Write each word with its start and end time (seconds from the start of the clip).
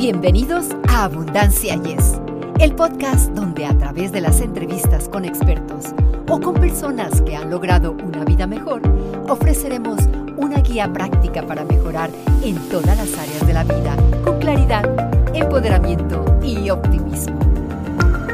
Bienvenidos 0.00 0.68
a 0.88 1.04
Abundancia 1.04 1.76
Yes, 1.82 2.18
el 2.58 2.74
podcast 2.74 3.32
donde 3.32 3.66
a 3.66 3.76
través 3.76 4.12
de 4.12 4.22
las 4.22 4.40
entrevistas 4.40 5.10
con 5.10 5.26
expertos 5.26 5.92
o 6.26 6.40
con 6.40 6.54
personas 6.54 7.20
que 7.20 7.36
han 7.36 7.50
logrado 7.50 7.92
una 7.92 8.24
vida 8.24 8.46
mejor, 8.46 8.80
ofreceremos 9.28 10.00
una 10.38 10.62
guía 10.62 10.90
práctica 10.90 11.46
para 11.46 11.66
mejorar 11.66 12.08
en 12.42 12.56
todas 12.70 12.96
las 12.96 13.12
áreas 13.18 13.46
de 13.46 13.52
la 13.52 13.62
vida 13.62 13.94
con 14.24 14.38
claridad, 14.38 15.36
empoderamiento 15.36 16.24
y 16.42 16.70
optimismo. 16.70 17.38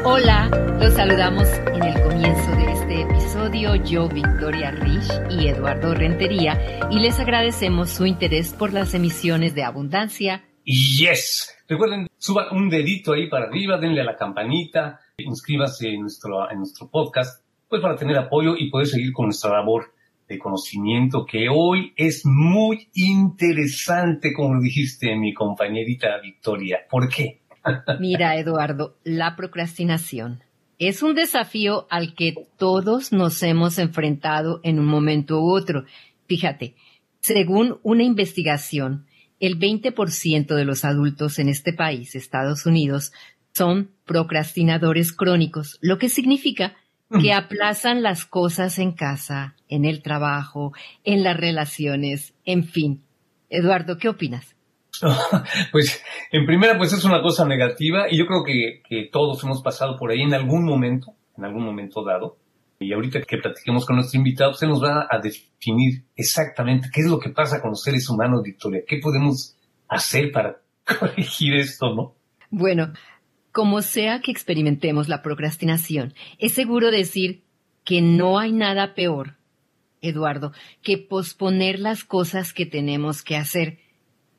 Hola, 0.05 0.47
los 0.79 0.93
saludamos 0.93 1.49
en 1.49 1.83
el 1.83 2.01
comienzo 2.01 2.51
de 2.51 2.71
este 2.71 3.01
episodio 3.01 3.75
yo, 3.75 4.07
Victoria 4.07 4.71
Rich 4.71 5.11
y 5.31 5.49
Eduardo 5.49 5.93
Rentería, 5.93 6.57
y 6.89 6.99
les 7.01 7.19
agradecemos 7.19 7.89
su 7.89 8.05
interés 8.05 8.53
por 8.53 8.71
las 8.71 8.93
emisiones 8.93 9.53
de 9.53 9.65
Abundancia. 9.65 10.46
Yes. 10.67 11.55
Recuerden, 11.65 12.07
suban 12.17 12.47
un 12.51 12.67
dedito 12.67 13.13
ahí 13.13 13.29
para 13.29 13.45
arriba, 13.45 13.77
denle 13.77 14.01
a 14.01 14.03
la 14.03 14.17
campanita, 14.17 14.99
inscríbase 15.17 15.93
en 15.93 16.01
nuestro, 16.01 16.51
en 16.51 16.57
nuestro 16.57 16.89
podcast, 16.89 17.41
pues 17.69 17.81
para 17.81 17.95
tener 17.95 18.17
apoyo 18.17 18.57
y 18.57 18.69
poder 18.69 18.87
seguir 18.87 19.13
con 19.13 19.27
nuestra 19.27 19.51
labor 19.51 19.93
de 20.27 20.37
conocimiento 20.37 21.25
que 21.25 21.47
hoy 21.49 21.93
es 21.95 22.23
muy 22.25 22.89
interesante, 22.93 24.33
como 24.33 24.55
lo 24.55 24.61
dijiste 24.61 25.15
mi 25.15 25.33
compañerita 25.33 26.19
Victoria. 26.21 26.79
¿Por 26.89 27.07
qué? 27.07 27.39
Mira, 28.01 28.35
Eduardo, 28.35 28.97
la 29.05 29.37
procrastinación 29.37 30.43
es 30.79 31.01
un 31.01 31.15
desafío 31.15 31.87
al 31.89 32.13
que 32.13 32.35
todos 32.57 33.13
nos 33.13 33.41
hemos 33.41 33.79
enfrentado 33.79 34.59
en 34.63 34.79
un 34.79 34.87
momento 34.87 35.39
u 35.39 35.49
otro. 35.49 35.85
Fíjate, 36.27 36.75
según 37.21 37.79
una 37.83 38.03
investigación, 38.03 39.05
el 39.39 39.59
20% 39.59 40.55
de 40.55 40.65
los 40.65 40.85
adultos 40.85 41.39
en 41.39 41.49
este 41.49 41.73
país, 41.73 42.15
Estados 42.15 42.65
Unidos, 42.65 43.11
son 43.53 43.91
procrastinadores 44.05 45.11
crónicos, 45.11 45.77
lo 45.81 45.97
que 45.97 46.09
significa 46.09 46.75
que 47.09 47.33
mm. 47.33 47.37
aplazan 47.37 48.03
las 48.03 48.25
cosas 48.25 48.79
en 48.79 48.91
casa, 48.91 49.55
en 49.69 49.85
el 49.85 50.01
trabajo, 50.01 50.73
en 51.03 51.23
las 51.23 51.37
relaciones, 51.37 52.33
en 52.45 52.65
fin. 52.65 53.03
Eduardo, 53.49 53.97
¿qué 53.97 54.09
opinas? 54.09 54.55
pues 55.71 56.03
en 56.31 56.45
primera 56.45 56.77
pues 56.77 56.91
es 56.91 57.03
una 57.05 57.21
cosa 57.21 57.45
negativa 57.45 58.05
y 58.09 58.17
yo 58.17 58.25
creo 58.25 58.43
que, 58.43 58.81
que, 58.87 59.09
todos 59.11 59.43
hemos 59.43 59.61
pasado 59.61 59.95
por 59.95 60.11
ahí 60.11 60.21
en 60.21 60.33
algún 60.33 60.65
momento, 60.65 61.13
en 61.37 61.45
algún 61.45 61.63
momento 61.63 62.03
dado. 62.03 62.37
Y 62.79 62.93
ahorita 62.93 63.21
que 63.21 63.37
platiquemos 63.37 63.85
con 63.85 63.95
nuestro 63.95 64.17
invitado, 64.17 64.53
se 64.53 64.67
nos 64.67 64.83
va 64.83 65.07
a 65.09 65.19
definir 65.19 66.03
exactamente 66.15 66.89
qué 66.93 67.01
es 67.01 67.07
lo 67.07 67.19
que 67.19 67.29
pasa 67.29 67.61
con 67.61 67.71
los 67.71 67.81
seres 67.81 68.07
humanos, 68.09 68.43
Victoria. 68.43 68.83
¿Qué 68.87 68.97
podemos 68.97 69.55
hacer 69.87 70.31
para 70.31 70.61
corregir 70.99 71.55
esto, 71.55 71.93
no? 71.93 72.15
Bueno, 72.49 72.93
como 73.51 73.81
sea 73.81 74.21
que 74.21 74.31
experimentemos 74.31 75.09
la 75.09 75.21
procrastinación, 75.23 76.13
es 76.37 76.53
seguro 76.53 76.91
decir 76.91 77.43
que 77.83 78.01
no 78.01 78.37
hay 78.37 78.51
nada 78.51 78.93
peor, 78.93 79.37
Eduardo, 80.01 80.53
que 80.83 80.97
posponer 80.97 81.79
las 81.79 82.03
cosas 82.03 82.53
que 82.53 82.65
tenemos 82.65 83.23
que 83.23 83.35
hacer 83.35 83.79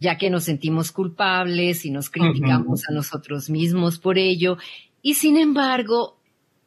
ya 0.00 0.16
que 0.16 0.30
nos 0.30 0.44
sentimos 0.44 0.92
culpables 0.92 1.84
y 1.84 1.90
nos 1.90 2.10
criticamos 2.10 2.88
a 2.88 2.92
nosotros 2.92 3.50
mismos 3.50 3.98
por 3.98 4.18
ello, 4.18 4.58
y 5.02 5.14
sin 5.14 5.36
embargo, 5.36 6.17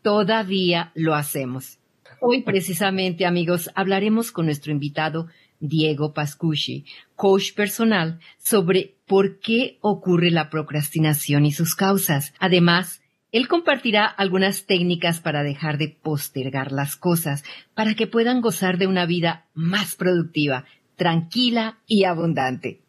todavía 0.01 0.91
lo 0.95 1.15
hacemos. 1.15 1.79
Hoy 2.19 2.43
precisamente, 2.43 3.25
amigos, 3.25 3.69
hablaremos 3.75 4.31
con 4.31 4.45
nuestro 4.45 4.71
invitado 4.71 5.27
Diego 5.59 6.13
Pascucci, 6.13 6.85
coach 7.15 7.53
personal, 7.55 8.19
sobre 8.37 8.95
por 9.07 9.39
qué 9.39 9.77
ocurre 9.81 10.31
la 10.31 10.49
procrastinación 10.49 11.45
y 11.45 11.51
sus 11.51 11.75
causas. 11.75 12.33
Además, 12.39 13.01
él 13.31 13.47
compartirá 13.47 14.05
algunas 14.05 14.65
técnicas 14.65 15.21
para 15.21 15.43
dejar 15.43 15.77
de 15.77 15.97
postergar 16.01 16.71
las 16.71 16.97
cosas, 16.97 17.43
para 17.73 17.93
que 17.93 18.07
puedan 18.07 18.41
gozar 18.41 18.77
de 18.77 18.87
una 18.87 19.05
vida 19.05 19.45
más 19.53 19.95
productiva, 19.95 20.65
tranquila 20.97 21.79
y 21.87 22.03
abundante. 22.03 22.81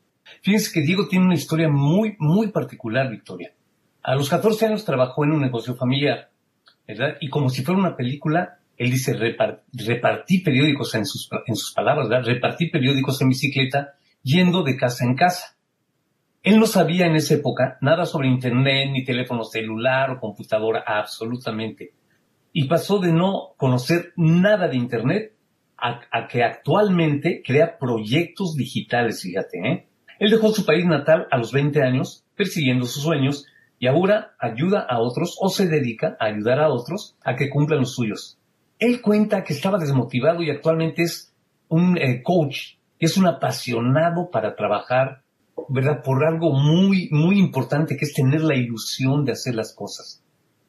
Fíjense 0.42 0.72
que 0.72 0.84
Diego 0.84 1.06
tiene 1.08 1.26
una 1.26 1.34
historia 1.34 1.68
muy, 1.68 2.16
muy 2.18 2.48
particular, 2.48 3.08
Victoria. 3.10 3.52
A 4.02 4.16
los 4.16 4.28
14 4.28 4.66
años 4.66 4.84
trabajó 4.84 5.24
en 5.24 5.32
un 5.32 5.42
negocio 5.42 5.76
familiar, 5.76 6.31
Y 7.20 7.28
como 7.28 7.48
si 7.48 7.62
fuera 7.62 7.80
una 7.80 7.96
película, 7.96 8.58
él 8.76 8.90
dice, 8.90 9.14
repartí 9.14 10.40
periódicos 10.40 10.94
en 10.94 11.06
sus, 11.06 11.28
en 11.46 11.56
sus 11.56 11.72
palabras, 11.72 12.08
¿verdad? 12.08 12.26
Repartí 12.26 12.70
periódicos 12.70 13.20
en 13.20 13.28
bicicleta 13.28 13.94
yendo 14.22 14.62
de 14.62 14.76
casa 14.76 15.04
en 15.04 15.14
casa. 15.14 15.56
Él 16.42 16.58
no 16.58 16.66
sabía 16.66 17.06
en 17.06 17.14
esa 17.14 17.34
época 17.34 17.78
nada 17.80 18.04
sobre 18.06 18.28
Internet, 18.28 18.90
ni 18.90 19.04
teléfono 19.04 19.44
celular 19.44 20.10
o 20.10 20.20
computadora, 20.20 20.82
absolutamente. 20.86 21.92
Y 22.52 22.66
pasó 22.66 22.98
de 22.98 23.12
no 23.12 23.54
conocer 23.56 24.12
nada 24.16 24.68
de 24.68 24.76
Internet 24.76 25.32
a, 25.76 26.00
a 26.10 26.26
que 26.26 26.42
actualmente 26.42 27.42
crea 27.44 27.78
proyectos 27.78 28.56
digitales, 28.56 29.22
fíjate, 29.22 29.58
¿eh? 29.58 29.88
Él 30.18 30.30
dejó 30.30 30.52
su 30.52 30.64
país 30.64 30.84
natal 30.84 31.26
a 31.30 31.36
los 31.36 31.52
20 31.52 31.82
años, 31.82 32.24
persiguiendo 32.36 32.86
sus 32.86 33.02
sueños, 33.02 33.46
y 33.82 33.88
ahora 33.88 34.36
ayuda 34.38 34.86
a 34.88 35.00
otros 35.00 35.36
o 35.40 35.48
se 35.48 35.66
dedica 35.66 36.16
a 36.20 36.26
ayudar 36.26 36.60
a 36.60 36.72
otros 36.72 37.16
a 37.20 37.34
que 37.34 37.50
cumplan 37.50 37.80
los 37.80 37.96
suyos. 37.96 38.38
Él 38.78 39.02
cuenta 39.02 39.42
que 39.42 39.54
estaba 39.54 39.76
desmotivado 39.76 40.40
y 40.40 40.50
actualmente 40.50 41.02
es 41.02 41.34
un 41.66 41.98
eh, 41.98 42.22
coach, 42.22 42.76
es 43.00 43.16
un 43.16 43.26
apasionado 43.26 44.30
para 44.30 44.54
trabajar, 44.54 45.24
¿verdad? 45.68 46.00
Por 46.04 46.24
algo 46.24 46.52
muy, 46.52 47.08
muy 47.10 47.40
importante 47.40 47.96
que 47.96 48.04
es 48.04 48.14
tener 48.14 48.42
la 48.42 48.54
ilusión 48.54 49.24
de 49.24 49.32
hacer 49.32 49.56
las 49.56 49.74
cosas. 49.74 50.22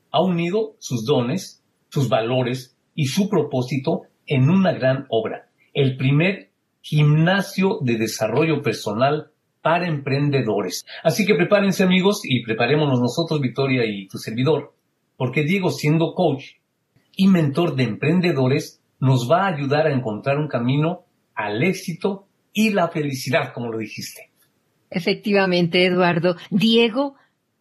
Ha 0.10 0.24
unido 0.24 0.76
sus 0.80 1.06
dones, 1.06 1.64
sus 1.90 2.10
valores 2.10 2.76
y 2.96 3.06
su 3.06 3.30
propósito 3.30 4.08
en 4.26 4.50
una 4.50 4.74
gran 4.74 5.06
obra, 5.10 5.50
el 5.76 5.98
primer 5.98 6.50
gimnasio 6.82 7.78
de 7.82 7.96
desarrollo 8.00 8.64
personal 8.64 9.33
para 9.64 9.88
emprendedores. 9.88 10.86
Así 11.04 11.26
que 11.26 11.34
prepárense 11.34 11.84
amigos 11.84 12.22
y 12.24 12.44
preparémonos 12.44 13.00
nosotros, 13.00 13.42
Victoria 13.42 13.86
y 13.86 14.08
tu 14.08 14.20
servidor, 14.20 14.76
porque 15.18 15.44
Diego, 15.44 15.72
siendo 15.72 16.14
coach 16.14 16.44
y 17.16 17.28
mentor 17.28 17.76
de 17.76 17.84
emprendedores, 17.84 18.82
nos 19.00 19.32
va 19.32 19.46
a 19.46 19.56
ayudar 19.56 19.88
a 19.88 19.94
encontrar 19.94 20.38
un 20.38 20.50
camino 20.50 21.06
al 21.34 21.64
éxito 21.64 22.28
y 22.52 22.72
la 22.72 22.90
felicidad, 22.90 23.54
como 23.54 23.72
lo 23.72 23.78
dijiste. 23.78 24.30
Efectivamente, 24.90 25.86
Eduardo. 25.86 26.36
Diego, 26.52 27.16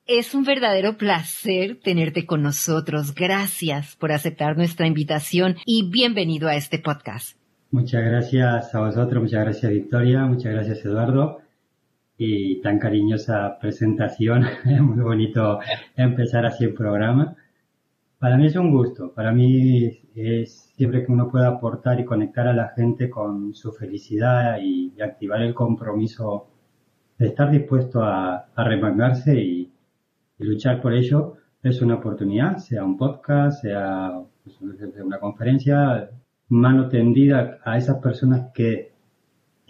es 0.04 0.34
un 0.34 0.42
verdadero 0.42 0.96
placer 0.96 1.78
tenerte 1.82 2.26
con 2.26 2.42
nosotros. 2.42 3.14
Gracias 3.14 3.96
por 3.96 4.10
aceptar 4.10 4.56
nuestra 4.56 4.88
invitación 4.88 5.56
y 5.64 5.88
bienvenido 5.88 6.48
a 6.48 6.56
este 6.56 6.80
podcast. 6.80 7.38
Muchas 7.70 8.02
gracias 8.04 8.74
a 8.74 8.80
vosotros, 8.80 9.22
muchas 9.22 9.44
gracias 9.44 9.72
Victoria, 9.72 10.26
muchas 10.26 10.52
gracias 10.52 10.84
Eduardo 10.84 11.41
y 12.24 12.60
tan 12.60 12.78
cariñosa 12.78 13.58
presentación. 13.58 14.44
Es 14.64 14.80
muy 14.80 15.00
bonito 15.00 15.58
empezar 15.96 16.46
así 16.46 16.64
el 16.64 16.74
programa. 16.74 17.34
Para 18.18 18.36
mí 18.36 18.46
es 18.46 18.54
un 18.54 18.70
gusto. 18.70 19.12
Para 19.12 19.32
mí 19.32 20.00
es 20.14 20.72
siempre 20.76 21.04
que 21.04 21.10
uno 21.10 21.28
pueda 21.28 21.48
aportar 21.48 21.98
y 21.98 22.04
conectar 22.04 22.46
a 22.46 22.52
la 22.52 22.68
gente 22.68 23.10
con 23.10 23.54
su 23.54 23.72
felicidad 23.72 24.58
y, 24.60 24.92
activar 25.02 25.42
el 25.42 25.52
compromiso 25.52 26.46
de 27.18 27.26
estar 27.26 27.50
dispuesto 27.50 28.02
a, 28.04 28.46
remangarse 28.56 29.34
y, 29.34 29.72
luchar 30.38 30.80
por 30.80 30.92
ello, 30.92 31.34
es 31.62 31.82
una 31.82 31.96
oportunidad, 31.96 32.58
sea 32.58 32.84
un 32.84 32.96
podcast, 32.96 33.62
sea 33.62 34.12
pues, 34.44 34.60
una 35.04 35.18
conferencia, 35.18 36.10
mano 36.48 36.88
tendida 36.88 37.58
a 37.64 37.78
esas 37.78 37.98
personas 37.98 38.50
que 38.54 38.91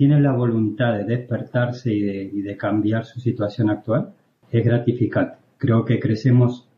tiene 0.02 0.20
la 0.20 0.32
voluntad 0.32 0.94
de 0.94 1.04
despertarse 1.04 1.92
y 1.94 2.42
de, 2.42 2.56
cambiar 2.56 3.04
su 3.04 3.20
situación 3.20 3.70
actual, 3.70 4.12
es 4.50 4.64
gratificante. 4.64 5.36
Creo 5.58 5.84
que 5.84 6.00
crecemos 6.00 6.68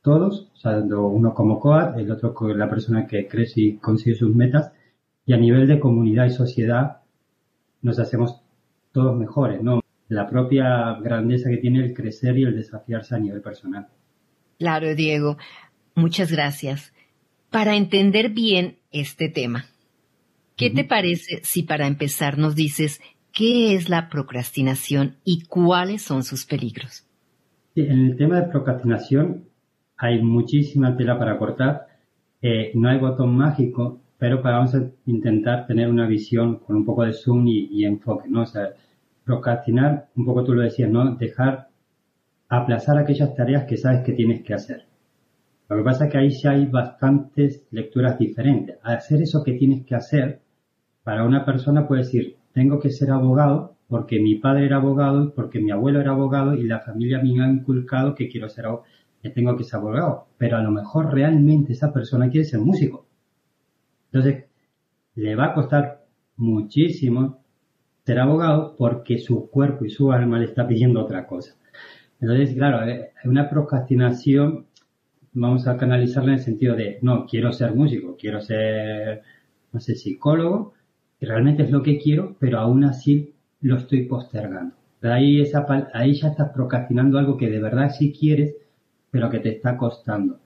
todos, 0.00 0.52
o 0.64 1.08
uno 1.08 1.34
como 1.34 1.58
COAD, 1.58 1.98
el 1.98 2.08
otro 2.12 2.32
con 2.32 2.56
la 2.56 2.70
persona 2.70 3.04
que 3.08 3.26
crece 3.26 3.60
y 3.62 3.76
consigue 3.78 4.14
sus 4.14 4.32
metas, 4.32 4.70
y 5.26 5.32
a 5.32 5.38
nivel 5.38 5.66
de 5.66 5.80
comunidad 5.80 6.26
y 6.26 6.30
sociedad 6.30 6.98
nos 7.82 7.98
hacemos 7.98 8.42
todos 8.92 9.18
mejores, 9.18 9.60
¿no? 9.60 9.80
La 10.08 10.28
propia 10.28 10.94
grandeza 11.02 11.50
que 11.50 11.56
tiene 11.56 11.84
el 11.84 11.94
crecer 11.94 12.38
y 12.38 12.44
el 12.44 12.54
desafiarse 12.54 13.16
a 13.16 13.18
nivel 13.18 13.40
personal. 13.40 13.88
Claro, 14.56 14.94
Diego. 14.94 15.36
Muchas 15.96 16.30
gracias. 16.30 16.92
Para 17.50 17.74
entender 17.74 18.30
bien 18.30 18.76
este 18.92 19.28
tema, 19.28 19.64
¿Qué 20.58 20.70
te 20.70 20.82
parece 20.82 21.40
si 21.44 21.62
para 21.62 21.86
empezar 21.86 22.36
nos 22.36 22.56
dices 22.56 23.00
qué 23.32 23.76
es 23.76 23.88
la 23.88 24.08
procrastinación 24.08 25.14
y 25.24 25.44
cuáles 25.44 26.02
son 26.02 26.24
sus 26.24 26.44
peligros? 26.46 27.04
en 27.76 28.06
el 28.06 28.16
tema 28.16 28.40
de 28.40 28.48
procrastinación 28.48 29.44
hay 29.96 30.20
muchísima 30.20 30.96
tela 30.96 31.16
para 31.16 31.38
cortar. 31.38 31.86
Eh, 32.42 32.72
no 32.74 32.88
hay 32.88 32.98
botón 32.98 33.36
mágico, 33.36 34.00
pero 34.18 34.42
vamos 34.42 34.74
a 34.74 34.90
intentar 35.06 35.64
tener 35.68 35.88
una 35.88 36.08
visión 36.08 36.58
con 36.58 36.74
un 36.74 36.84
poco 36.84 37.04
de 37.04 37.12
zoom 37.12 37.46
y, 37.46 37.84
enfoque, 37.84 38.28
¿no? 38.28 38.42
O 38.42 38.46
sea, 38.46 38.70
procrastinar, 39.22 40.08
un 40.16 40.24
poco 40.24 40.42
tú 40.42 40.54
lo 40.54 40.62
decías, 40.62 40.90
¿no? 40.90 41.14
Dejar 41.14 41.68
aplazar 42.48 42.98
aquellas 42.98 43.32
tareas 43.36 43.64
que 43.64 43.76
sabes 43.76 44.04
que 44.04 44.12
tienes 44.12 44.42
que 44.42 44.54
hacer. 44.54 44.86
Lo 45.68 45.76
que 45.76 45.84
pasa 45.84 46.06
es 46.06 46.10
que 46.10 46.18
ahí 46.18 46.30
ya 46.30 46.50
hay 46.50 46.66
bastantes 46.66 47.64
lecturas 47.70 48.18
diferentes. 48.18 48.76
Hacer 48.82 49.22
eso 49.22 49.44
que 49.44 49.52
tienes 49.52 49.86
que 49.86 49.94
hacer, 49.94 50.40
para 51.08 51.24
una 51.24 51.46
persona 51.46 51.88
puede 51.88 52.02
decir, 52.02 52.36
tengo 52.52 52.78
que 52.80 52.90
ser 52.90 53.10
abogado 53.10 53.78
porque 53.88 54.20
mi 54.20 54.34
padre 54.34 54.66
era 54.66 54.76
abogado 54.76 55.32
porque 55.32 55.58
mi 55.58 55.70
abuelo 55.70 56.02
era 56.02 56.10
abogado 56.10 56.52
y 56.52 56.64
la 56.64 56.80
familia 56.80 57.18
me 57.22 57.42
ha 57.42 57.48
inculcado 57.48 58.14
que 58.14 58.28
quiero 58.28 58.50
ser 58.50 58.66
abogado, 58.66 58.84
que 59.22 59.30
tengo 59.30 59.56
que 59.56 59.64
ser 59.64 59.76
abogado. 59.76 60.26
Pero 60.36 60.58
a 60.58 60.62
lo 60.62 60.70
mejor 60.70 61.14
realmente 61.14 61.72
esa 61.72 61.94
persona 61.94 62.28
quiere 62.28 62.44
ser 62.44 62.60
músico. 62.60 63.06
Entonces, 64.12 64.44
le 65.14 65.34
va 65.34 65.46
a 65.46 65.54
costar 65.54 66.04
muchísimo 66.36 67.38
ser 68.04 68.20
abogado 68.20 68.76
porque 68.76 69.16
su 69.16 69.48
cuerpo 69.48 69.86
y 69.86 69.88
su 69.88 70.12
alma 70.12 70.38
le 70.38 70.44
está 70.44 70.68
pidiendo 70.68 71.02
otra 71.02 71.26
cosa. 71.26 71.54
Entonces, 72.20 72.54
claro, 72.54 72.86
eh, 72.86 73.12
una 73.24 73.48
procrastinación 73.48 74.66
vamos 75.32 75.66
a 75.68 75.78
canalizarla 75.78 76.32
en 76.32 76.38
el 76.38 76.44
sentido 76.44 76.76
de, 76.76 76.98
no, 77.00 77.24
quiero 77.24 77.50
ser 77.50 77.74
músico, 77.74 78.14
quiero 78.20 78.42
ser, 78.42 79.22
no 79.72 79.80
sé, 79.80 79.94
psicólogo, 79.94 80.74
realmente 81.26 81.64
es 81.64 81.70
lo 81.70 81.82
que 81.82 81.98
quiero, 81.98 82.36
pero 82.38 82.58
aún 82.58 82.84
así 82.84 83.34
lo 83.60 83.76
estoy 83.76 84.06
postergando. 84.06 84.74
ahí, 85.02 85.40
esa, 85.40 85.66
ahí 85.94 86.14
ya 86.14 86.28
estás 86.28 86.50
procrastinando 86.50 87.18
algo 87.18 87.36
que 87.36 87.50
de 87.50 87.60
verdad 87.60 87.90
sí 87.90 88.12
quieres, 88.12 88.56
pero 89.10 89.30
que 89.30 89.40
te 89.40 89.50
está 89.50 89.76
costando. 89.76 90.38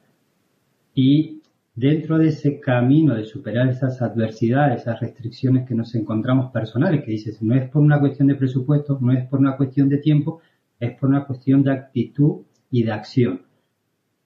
Y 0.94 1.42
dentro 1.74 2.18
de 2.18 2.28
ese 2.28 2.60
camino 2.60 3.14
de 3.14 3.24
superar 3.24 3.68
esas 3.68 4.00
adversidades, 4.02 4.82
esas 4.82 5.00
restricciones 5.00 5.66
que 5.66 5.74
nos 5.74 5.94
encontramos 5.94 6.50
personales, 6.52 7.04
que 7.04 7.12
dices, 7.12 7.42
no 7.42 7.54
es 7.54 7.68
por 7.68 7.82
una 7.82 8.00
cuestión 8.00 8.28
de 8.28 8.34
presupuesto, 8.34 8.98
no 9.00 9.12
es 9.12 9.26
por 9.26 9.40
una 9.40 9.56
cuestión 9.56 9.88
de 9.88 9.98
tiempo, 9.98 10.40
es 10.78 10.92
por 10.98 11.08
una 11.08 11.24
cuestión 11.24 11.62
de 11.62 11.72
actitud 11.72 12.42
y 12.70 12.82
de 12.82 12.92
acción. 12.92 13.42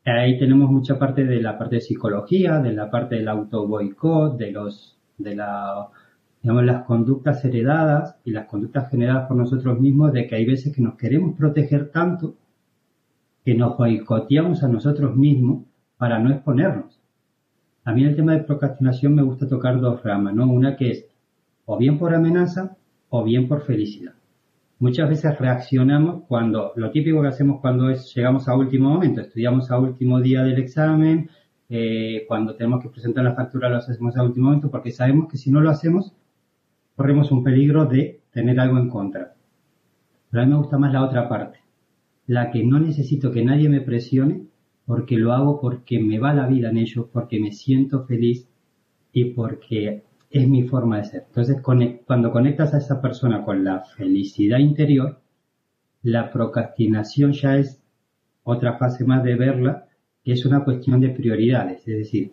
Ahí 0.04 0.38
tenemos 0.38 0.70
mucha 0.70 0.98
parte 0.98 1.24
de 1.24 1.42
la 1.42 1.58
parte 1.58 1.76
de 1.76 1.80
psicología, 1.80 2.60
de 2.60 2.72
la 2.72 2.90
parte 2.90 3.16
del 3.16 3.28
auto 3.28 3.66
boicot, 3.66 4.36
de 4.38 4.52
los, 4.52 4.96
de 5.18 5.34
la, 5.34 5.88
digamos, 6.46 6.64
las 6.64 6.84
conductas 6.84 7.44
heredadas 7.44 8.20
y 8.24 8.30
las 8.30 8.46
conductas 8.46 8.88
generadas 8.88 9.26
por 9.26 9.36
nosotros 9.36 9.80
mismos, 9.80 10.12
de 10.12 10.28
que 10.28 10.36
hay 10.36 10.46
veces 10.46 10.72
que 10.72 10.80
nos 10.80 10.94
queremos 10.94 11.36
proteger 11.36 11.90
tanto 11.90 12.36
que 13.44 13.56
nos 13.56 13.76
boicoteamos 13.76 14.62
a 14.62 14.68
nosotros 14.68 15.16
mismos 15.16 15.64
para 15.96 16.20
no 16.20 16.30
exponernos. 16.30 17.00
A 17.82 17.92
mí 17.92 18.04
el 18.04 18.14
tema 18.14 18.34
de 18.34 18.44
procrastinación 18.44 19.16
me 19.16 19.24
gusta 19.24 19.48
tocar 19.48 19.80
dos 19.80 20.00
ramas, 20.04 20.36
¿no? 20.36 20.46
Una 20.46 20.76
que 20.76 20.92
es 20.92 21.06
o 21.64 21.76
bien 21.78 21.98
por 21.98 22.14
amenaza 22.14 22.76
o 23.08 23.24
bien 23.24 23.48
por 23.48 23.62
felicidad 23.62 24.12
muchas 24.78 25.08
veces 25.08 25.36
reaccionamos 25.38 26.24
cuando, 26.28 26.72
lo 26.76 26.92
típico 26.92 27.22
que 27.22 27.28
hacemos 27.28 27.60
cuando 27.60 27.88
es, 27.90 28.14
llegamos 28.14 28.46
a 28.46 28.54
último 28.54 28.90
momento, 28.90 29.22
estudiamos 29.22 29.70
a 29.72 29.78
último 29.78 30.20
día 30.20 30.42
del 30.42 30.58
examen, 30.58 31.28
eh, 31.68 32.24
cuando 32.28 32.54
tenemos 32.54 32.82
que 32.82 32.90
presentar 32.90 33.24
la 33.24 33.34
factura 33.34 33.68
lo 33.68 33.78
hacemos 33.78 34.16
a 34.16 34.22
último 34.22 34.46
momento 34.46 34.70
porque 34.70 34.92
sabemos 34.92 35.28
que 35.28 35.38
si 35.38 35.50
no 35.50 35.60
lo 35.60 35.70
hacemos 35.70 36.12
corremos 36.96 37.30
un 37.30 37.44
peligro 37.44 37.84
de 37.84 38.22
tener 38.32 38.58
algo 38.58 38.78
en 38.78 38.88
contra. 38.88 39.34
Pero 40.30 40.42
a 40.42 40.46
mí 40.46 40.52
me 40.52 40.58
gusta 40.58 40.78
más 40.78 40.92
la 40.92 41.04
otra 41.04 41.28
parte, 41.28 41.60
la 42.26 42.50
que 42.50 42.64
no 42.64 42.80
necesito 42.80 43.30
que 43.30 43.44
nadie 43.44 43.68
me 43.68 43.80
presione 43.80 44.46
porque 44.86 45.16
lo 45.16 45.32
hago 45.32 45.60
porque 45.60 46.00
me 46.00 46.18
va 46.18 46.32
la 46.32 46.46
vida 46.46 46.70
en 46.70 46.78
ello, 46.78 47.08
porque 47.12 47.40
me 47.40 47.52
siento 47.52 48.04
feliz 48.04 48.48
y 49.12 49.24
porque 49.32 50.04
es 50.30 50.48
mi 50.48 50.62
forma 50.64 50.98
de 50.98 51.04
ser. 51.04 51.24
Entonces, 51.26 51.60
cuando 51.60 52.30
conectas 52.30 52.72
a 52.74 52.78
esa 52.78 53.00
persona 53.00 53.44
con 53.44 53.64
la 53.64 53.80
felicidad 53.80 54.58
interior, 54.58 55.20
la 56.02 56.30
procrastinación 56.30 57.32
ya 57.32 57.56
es 57.56 57.82
otra 58.44 58.78
fase 58.78 59.04
más 59.04 59.24
de 59.24 59.34
verla, 59.34 59.86
que 60.22 60.32
es 60.32 60.46
una 60.46 60.64
cuestión 60.64 61.00
de 61.00 61.10
prioridades. 61.10 61.86
Es 61.88 61.98
decir, 61.98 62.32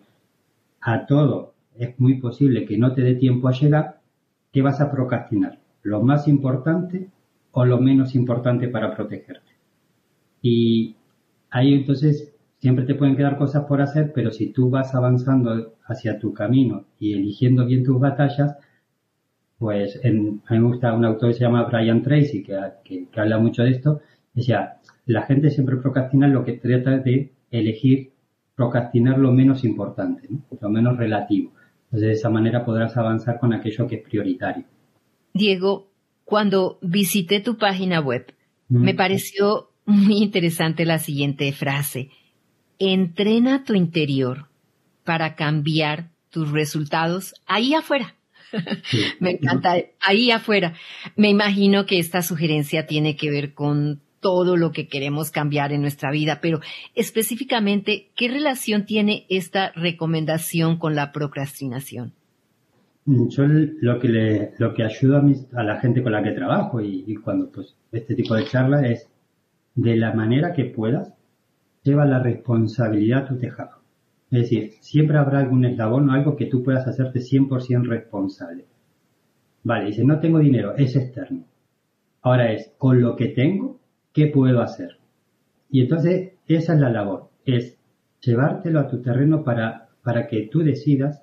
a 0.80 1.06
todo 1.06 1.54
es 1.76 1.98
muy 1.98 2.20
posible 2.20 2.66
que 2.66 2.78
no 2.78 2.92
te 2.92 3.02
dé 3.02 3.14
tiempo 3.16 3.48
a 3.48 3.52
llegar, 3.52 4.00
¿qué 4.54 4.62
vas 4.62 4.80
a 4.80 4.88
procrastinar? 4.88 5.58
¿Lo 5.82 6.00
más 6.00 6.28
importante 6.28 7.10
o 7.50 7.64
lo 7.64 7.80
menos 7.80 8.14
importante 8.14 8.68
para 8.68 8.94
protegerte? 8.94 9.50
Y 10.40 10.94
ahí 11.50 11.74
entonces 11.74 12.32
siempre 12.60 12.84
te 12.84 12.94
pueden 12.94 13.16
quedar 13.16 13.36
cosas 13.36 13.64
por 13.64 13.82
hacer, 13.82 14.12
pero 14.14 14.30
si 14.30 14.52
tú 14.52 14.70
vas 14.70 14.94
avanzando 14.94 15.74
hacia 15.86 16.20
tu 16.20 16.32
camino 16.32 16.84
y 17.00 17.14
eligiendo 17.14 17.66
bien 17.66 17.82
tus 17.82 17.98
batallas, 17.98 18.56
pues 19.58 19.98
en, 20.04 20.40
a 20.46 20.54
mí 20.54 20.60
me 20.60 20.68
gusta 20.68 20.94
un 20.94 21.04
autor 21.04 21.30
que 21.30 21.34
se 21.34 21.40
llama 21.40 21.64
Brian 21.64 22.02
Tracy, 22.02 22.44
que, 22.44 22.56
que, 22.84 23.20
habla 23.20 23.38
mucho 23.38 23.64
de 23.64 23.70
esto, 23.70 24.02
decía, 24.34 24.76
la 25.06 25.22
gente 25.22 25.50
siempre 25.50 25.78
procrastina 25.78 26.28
lo 26.28 26.44
que 26.44 26.52
trata 26.52 26.98
de 26.98 27.32
elegir 27.50 28.12
procrastinar 28.54 29.18
lo 29.18 29.32
menos 29.32 29.64
importante, 29.64 30.28
lo 30.60 30.68
menos 30.68 30.96
relativo. 30.96 31.53
Entonces 31.94 32.08
de 32.08 32.14
esa 32.14 32.28
manera 32.28 32.64
podrás 32.64 32.96
avanzar 32.96 33.38
con 33.38 33.52
aquello 33.52 33.86
que 33.86 33.94
es 33.94 34.02
prioritario. 34.02 34.64
Diego, 35.32 35.92
cuando 36.24 36.80
visité 36.82 37.38
tu 37.38 37.56
página 37.56 38.00
web, 38.00 38.34
me 38.68 38.94
pareció 38.94 39.70
muy 39.84 40.16
interesante 40.16 40.84
la 40.86 40.98
siguiente 40.98 41.52
frase 41.52 42.10
entrena 42.80 43.62
tu 43.62 43.74
interior 43.74 44.48
para 45.04 45.36
cambiar 45.36 46.10
tus 46.30 46.50
resultados 46.50 47.32
ahí 47.46 47.74
afuera. 47.74 48.16
Me 49.20 49.30
encanta, 49.30 49.76
ahí 50.00 50.32
afuera. 50.32 50.74
Me 51.14 51.30
imagino 51.30 51.86
que 51.86 52.00
esta 52.00 52.22
sugerencia 52.22 52.86
tiene 52.86 53.14
que 53.14 53.30
ver 53.30 53.54
con 53.54 54.00
todo 54.24 54.56
lo 54.56 54.72
que 54.72 54.88
queremos 54.88 55.30
cambiar 55.30 55.70
en 55.74 55.82
nuestra 55.82 56.10
vida, 56.10 56.38
pero 56.40 56.60
específicamente, 56.94 58.08
¿qué 58.16 58.28
relación 58.28 58.86
tiene 58.86 59.26
esta 59.28 59.70
recomendación 59.72 60.78
con 60.78 60.94
la 60.94 61.12
procrastinación? 61.12 62.14
Yo 63.04 63.44
lo 63.46 63.98
que 63.98 64.52
lo 64.56 64.72
que 64.72 64.82
ayuda 64.82 65.22
a, 65.52 65.62
la 65.62 65.78
gente 65.78 66.02
con 66.02 66.12
la 66.12 66.22
que 66.22 66.30
trabajo 66.30 66.80
y, 66.80 67.14
cuando 67.16 67.50
pues 67.50 67.76
este 67.92 68.14
tipo 68.14 68.34
de 68.34 68.46
charlas 68.46 68.84
es 68.84 69.10
de 69.74 69.94
la 69.96 70.14
manera 70.14 70.54
que 70.54 70.64
puedas 70.64 71.12
lleva 71.82 72.06
la 72.06 72.18
responsabilidad 72.18 73.24
a 73.24 73.28
tu 73.28 73.36
tejado. 73.36 73.82
Es 74.30 74.44
decir, 74.44 74.70
siempre 74.80 75.18
habrá 75.18 75.40
algún 75.40 75.66
eslabón 75.66 76.08
o 76.08 76.12
algo 76.14 76.34
que 76.34 76.46
tú 76.46 76.62
puedas 76.62 76.88
hacerte 76.88 77.20
100% 77.20 77.86
responsable. 77.88 78.64
Vale, 79.64 79.88
dice, 79.88 80.02
no 80.02 80.18
tengo 80.18 80.38
dinero, 80.38 80.74
es 80.76 80.96
externo. 80.96 81.44
Ahora 82.22 82.52
es, 82.52 82.72
con 82.78 83.02
lo 83.02 83.16
que 83.16 83.28
tengo, 83.28 83.83
¿qué 84.14 84.28
puedo 84.28 84.62
hacer? 84.62 84.96
Y 85.68 85.82
entonces, 85.82 86.32
esa 86.46 86.72
es 86.72 86.80
la 86.80 86.88
labor, 86.88 87.28
es 87.44 87.76
llevártelo 88.20 88.80
a 88.80 88.88
tu 88.88 89.02
terreno 89.02 89.44
para, 89.44 89.88
para 90.02 90.26
que 90.26 90.48
tú 90.50 90.60
decidas 90.60 91.22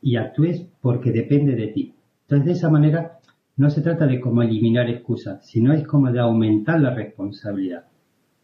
y 0.00 0.16
actúes 0.16 0.66
porque 0.80 1.10
depende 1.10 1.56
de 1.56 1.68
ti. 1.68 1.94
Entonces, 2.22 2.46
de 2.46 2.52
esa 2.52 2.70
manera, 2.70 3.18
no 3.56 3.70
se 3.70 3.80
trata 3.80 4.06
de 4.06 4.20
cómo 4.20 4.42
eliminar 4.42 4.88
excusas, 4.88 5.44
sino 5.46 5.72
es 5.72 5.86
como 5.86 6.12
de 6.12 6.20
aumentar 6.20 6.80
la 6.80 6.94
responsabilidad. 6.94 7.86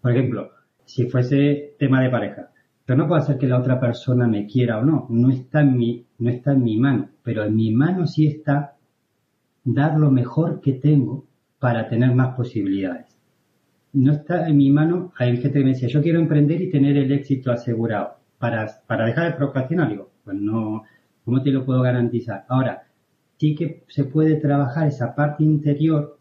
Por 0.00 0.12
ejemplo, 0.12 0.50
si 0.84 1.08
fuese 1.08 1.74
tema 1.78 2.02
de 2.02 2.10
pareja. 2.10 2.50
Pero 2.84 2.98
no 2.98 3.06
puedo 3.06 3.20
hacer 3.20 3.38
que 3.38 3.46
la 3.46 3.58
otra 3.58 3.78
persona 3.78 4.26
me 4.26 4.46
quiera 4.46 4.78
o 4.78 4.84
no. 4.84 5.06
No 5.10 5.30
está 5.30 5.60
en 5.60 5.76
mi, 5.76 6.06
no 6.18 6.30
está 6.30 6.52
en 6.52 6.64
mi 6.64 6.76
mano. 6.78 7.10
Pero 7.22 7.44
en 7.44 7.54
mi 7.54 7.70
mano 7.70 8.06
sí 8.06 8.26
está 8.26 8.76
dar 9.62 9.96
lo 9.98 10.10
mejor 10.10 10.60
que 10.60 10.72
tengo 10.72 11.26
para 11.60 11.88
tener 11.88 12.14
más 12.14 12.34
posibilidades. 12.34 13.09
No 13.92 14.12
está 14.12 14.48
en 14.48 14.56
mi 14.56 14.70
mano, 14.70 15.12
hay 15.18 15.36
gente 15.36 15.58
que 15.58 15.64
me 15.64 15.70
decía, 15.70 15.88
yo 15.88 16.02
quiero 16.02 16.20
emprender 16.20 16.60
y 16.60 16.70
tener 16.70 16.96
el 16.96 17.12
éxito 17.12 17.50
asegurado. 17.50 18.16
Para, 18.38 18.66
para 18.86 19.06
dejar 19.06 19.32
de 19.32 19.36
procrastinar, 19.36 19.88
digo, 19.90 20.10
pues 20.24 20.36
no, 20.36 20.84
¿cómo 21.24 21.42
te 21.42 21.50
lo 21.50 21.64
puedo 21.64 21.82
garantizar? 21.82 22.46
Ahora, 22.48 22.86
sí 23.36 23.54
que 23.54 23.84
se 23.88 24.04
puede 24.04 24.36
trabajar 24.36 24.88
esa 24.88 25.14
parte 25.14 25.44
interior 25.44 26.18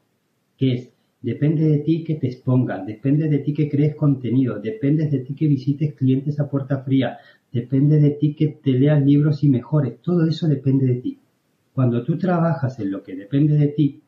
que 0.58 0.74
es 0.74 0.94
Depende 1.22 1.68
de 1.68 1.80
ti 1.80 2.04
que 2.06 2.16
te 2.16 2.28
expongas, 2.28 2.86
depende 2.86 3.28
de 3.28 3.40
ti 3.40 3.54
que 3.54 3.68
crees 3.68 3.96
contenido, 3.96 4.58
depende 4.58 5.08
de 5.08 5.20
ti 5.20 5.36
que 5.36 5.48
visites 5.48 5.94
clientes 5.94 6.40
a 6.40 6.50
puerta 6.50 6.82
fría, 6.82 7.18
depende 7.52 8.00
de 8.00 8.12
ti 8.12 8.34
que 8.36 8.48
te 8.48 8.72
leas 8.72 9.04
libros 9.04 9.44
y 9.44 9.50
mejores, 9.50 10.02
todo 10.02 10.26
eso 10.26 10.48
depende 10.48 10.86
de 10.86 10.96
ti. 10.96 11.20
Cuando 11.74 12.04
tú 12.06 12.18
trabajas 12.18 12.80
en 12.80 12.92
lo 12.92 13.04
que 13.04 13.18
depende 13.18 13.58
de 13.58 13.68
ti, 13.68 14.02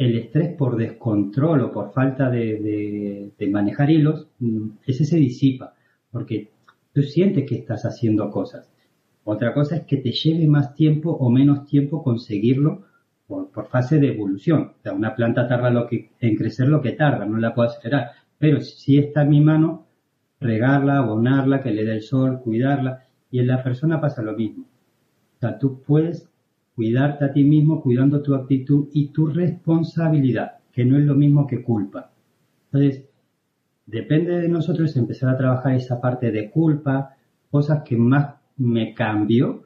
el 0.00 0.16
estrés 0.16 0.54
por 0.56 0.76
descontrol 0.76 1.60
o 1.60 1.72
por 1.72 1.92
falta 1.92 2.30
de, 2.30 3.32
manejar 3.50 3.90
hilos, 3.90 4.28
mm, 4.38 4.68
ese 4.86 5.04
se 5.04 5.18
disipa, 5.18 5.74
porque 6.10 6.48
tú 6.94 7.02
sientes 7.02 7.44
que 7.46 7.56
estás 7.56 7.84
haciendo 7.84 8.30
cosas. 8.30 8.72
Otra 9.24 9.52
cosa 9.52 9.76
es 9.76 9.82
que 9.82 9.98
te 9.98 10.10
lleve 10.10 10.46
más 10.46 10.74
tiempo 10.74 11.10
o 11.10 11.28
menos 11.28 11.66
tiempo 11.66 12.02
conseguirlo 12.02 12.86
por, 13.26 13.68
fase 13.68 13.98
de 13.98 14.08
evolución. 14.08 14.72
O 14.86 14.94
una 14.94 15.14
planta 15.14 15.46
tarda 15.46 15.86
en 15.90 16.34
crecer 16.34 16.68
lo 16.68 16.80
que 16.80 16.92
tarda, 16.92 17.26
no 17.26 17.36
la 17.36 17.54
puedo 17.54 17.68
acelerar. 17.68 18.12
Pero 18.38 18.62
si 18.62 18.96
está 18.96 19.22
en 19.24 19.28
mi 19.28 19.42
mano, 19.42 19.86
regarla, 20.40 20.96
abonarla, 20.96 21.60
que 21.60 21.72
le 21.72 21.84
dé 21.84 21.92
el 21.92 22.02
sol, 22.02 22.40
cuidarla. 22.40 23.04
Y 23.30 23.40
en 23.40 23.48
la 23.48 23.62
persona 23.62 24.00
pasa 24.00 24.22
lo 24.22 24.32
mismo. 24.32 24.64
O 24.64 25.40
sea, 25.40 25.58
tú 25.58 25.82
puedes 25.82 26.29
cuidarte 26.74 27.24
a 27.24 27.32
ti 27.32 27.44
mismo 27.44 27.82
cuidando 27.82 28.22
tu 28.22 28.34
actitud 28.34 28.88
y 28.92 29.08
tu 29.08 29.26
responsabilidad, 29.26 30.58
que 30.72 30.84
no 30.84 30.96
es 30.96 31.04
lo 31.04 31.14
mismo 31.14 31.46
que 31.46 31.62
culpa. 31.62 32.10
Entonces, 32.72 33.04
depende 33.86 34.38
de 34.38 34.48
nosotros 34.48 34.96
empezar 34.96 35.30
a 35.30 35.36
trabajar 35.36 35.74
esa 35.74 36.00
parte 36.00 36.30
de 36.30 36.50
culpa, 36.50 37.16
cosas 37.50 37.82
que 37.84 37.96
más 37.96 38.36
me 38.56 38.94
cambió, 38.94 39.64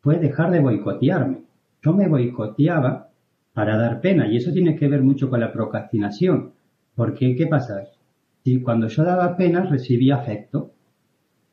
fue 0.00 0.18
dejar 0.18 0.50
de 0.50 0.60
boicotearme. 0.60 1.44
Yo 1.82 1.92
me 1.94 2.08
boicoteaba 2.08 3.08
para 3.52 3.76
dar 3.76 4.00
pena 4.00 4.26
y 4.26 4.36
eso 4.36 4.52
tiene 4.52 4.76
que 4.76 4.88
ver 4.88 5.02
mucho 5.02 5.30
con 5.30 5.40
la 5.40 5.52
procrastinación. 5.52 6.52
Porque, 6.94 7.34
¿qué 7.36 7.46
pasa? 7.46 7.84
Si 8.44 8.60
cuando 8.60 8.88
yo 8.88 9.04
daba 9.04 9.36
pena 9.36 9.62
recibía 9.62 10.16
afecto 10.16 10.72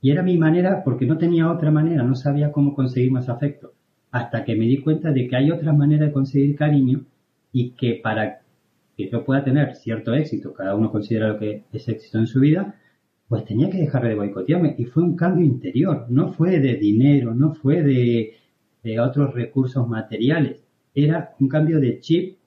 y 0.01 0.12
era 0.12 0.24
mi 0.24 0.38
manera, 0.38 0.84
porque 0.84 1.06
no 1.06 1.18
tenía 1.18 1.51
otra 1.51 1.72
manera, 1.72 2.03
no 2.03 2.15
sabía 2.15 2.51
cómo 2.51 2.74
conseguir 2.74 3.12
más 3.12 3.29
afecto, 3.29 3.74
hasta 4.12 4.44
que 4.44 4.56
me 4.56 4.66
di 4.66 4.78
cuenta 4.78 5.12
de 5.12 5.28
que 5.28 5.36
hay 5.36 5.51
otras 5.51 5.75
maneras 5.75 6.08
de 6.08 6.13
conseguir 6.13 6.56
cariño 6.56 7.06
y 7.51 7.72
que 7.72 8.00
para 8.04 8.42
que 8.98 9.10
yo 9.10 9.24
pueda 9.24 9.44
tener 9.44 9.75
cierto 9.75 10.13
éxito, 10.13 10.54
cada 10.54 10.75
uno 10.75 10.92
considera 10.92 11.30
lo 11.30 11.39
que 11.39 11.63
es 11.72 11.88
éxito 11.88 12.20
en 12.20 12.28
su 12.28 12.39
vida, 12.39 12.75
pues 13.28 13.46
tenía 13.46 13.70
que 13.70 13.78
dejar 13.78 14.08
de 14.08 14.16
boicotearme. 14.16 14.75
Y 14.78 14.86
fue 14.86 15.04
un 15.04 15.16
cambio 15.16 15.46
interior, 15.46 16.08
no 16.10 16.34
fue 16.34 16.60
de 16.60 16.75
dinero, 16.75 17.34
no 17.34 17.54
fue 17.54 17.84
de, 17.84 18.34
de 18.84 19.00
otros 19.00 19.34
recursos 19.34 19.88
materiales, 19.88 20.63
era 20.96 21.36
un 21.39 21.48
cambio 21.48 21.80
de 21.80 22.00
chip, 22.00 22.38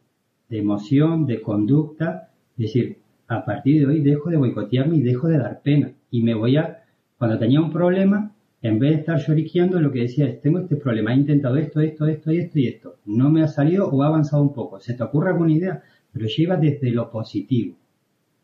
de 0.49 0.59
emoción, 0.59 1.27
de 1.27 1.41
conducta, 1.41 2.31
es 2.59 2.67
decir, 2.67 2.99
a 3.29 3.45
partir 3.45 3.81
de 3.81 3.87
hoy 3.87 4.01
dejo 4.01 4.29
de 4.29 4.37
boicotearme 4.37 4.97
y 4.97 5.03
dejo 5.03 5.29
de 5.29 5.39
dar 5.39 5.63
pena. 5.63 5.93
Y 6.11 6.23
me 6.23 6.35
voy 6.35 6.57
a, 6.57 6.85
cuando 7.17 7.39
tenía 7.39 7.61
un 7.61 7.73
problema, 7.73 8.33
en 8.63 8.79
vez 8.79 8.91
de 8.93 8.97
estar 9.01 9.19
lloriqueando, 9.19 9.81
lo 9.81 9.91
que 9.91 10.03
decía 10.03 10.27
es, 10.29 10.41
tengo 10.41 10.61
este 10.61 10.77
problema, 10.77 11.13
he 11.13 11.17
intentado 11.17 11.57
esto, 11.57 11.81
esto, 11.81 12.07
esto 12.07 12.33
y 12.33 12.39
esto 12.39 12.59
y 12.59 12.69
esto, 12.69 12.97
no 13.07 13.31
me 13.31 13.43
ha 13.43 13.49
salido 13.49 13.89
o 13.89 14.03
ha 14.03 14.07
avanzado 14.07 14.43
un 14.43 14.55
poco, 14.55 14.81
¿se 14.81 14.95
te 14.95 15.03
ocurre 15.03 15.31
alguna 15.31 15.53
idea? 15.53 15.83
pero 16.13 16.27
lleva 16.27 16.57
desde 16.57 16.91
lo 16.91 17.11
positivo. 17.11 17.77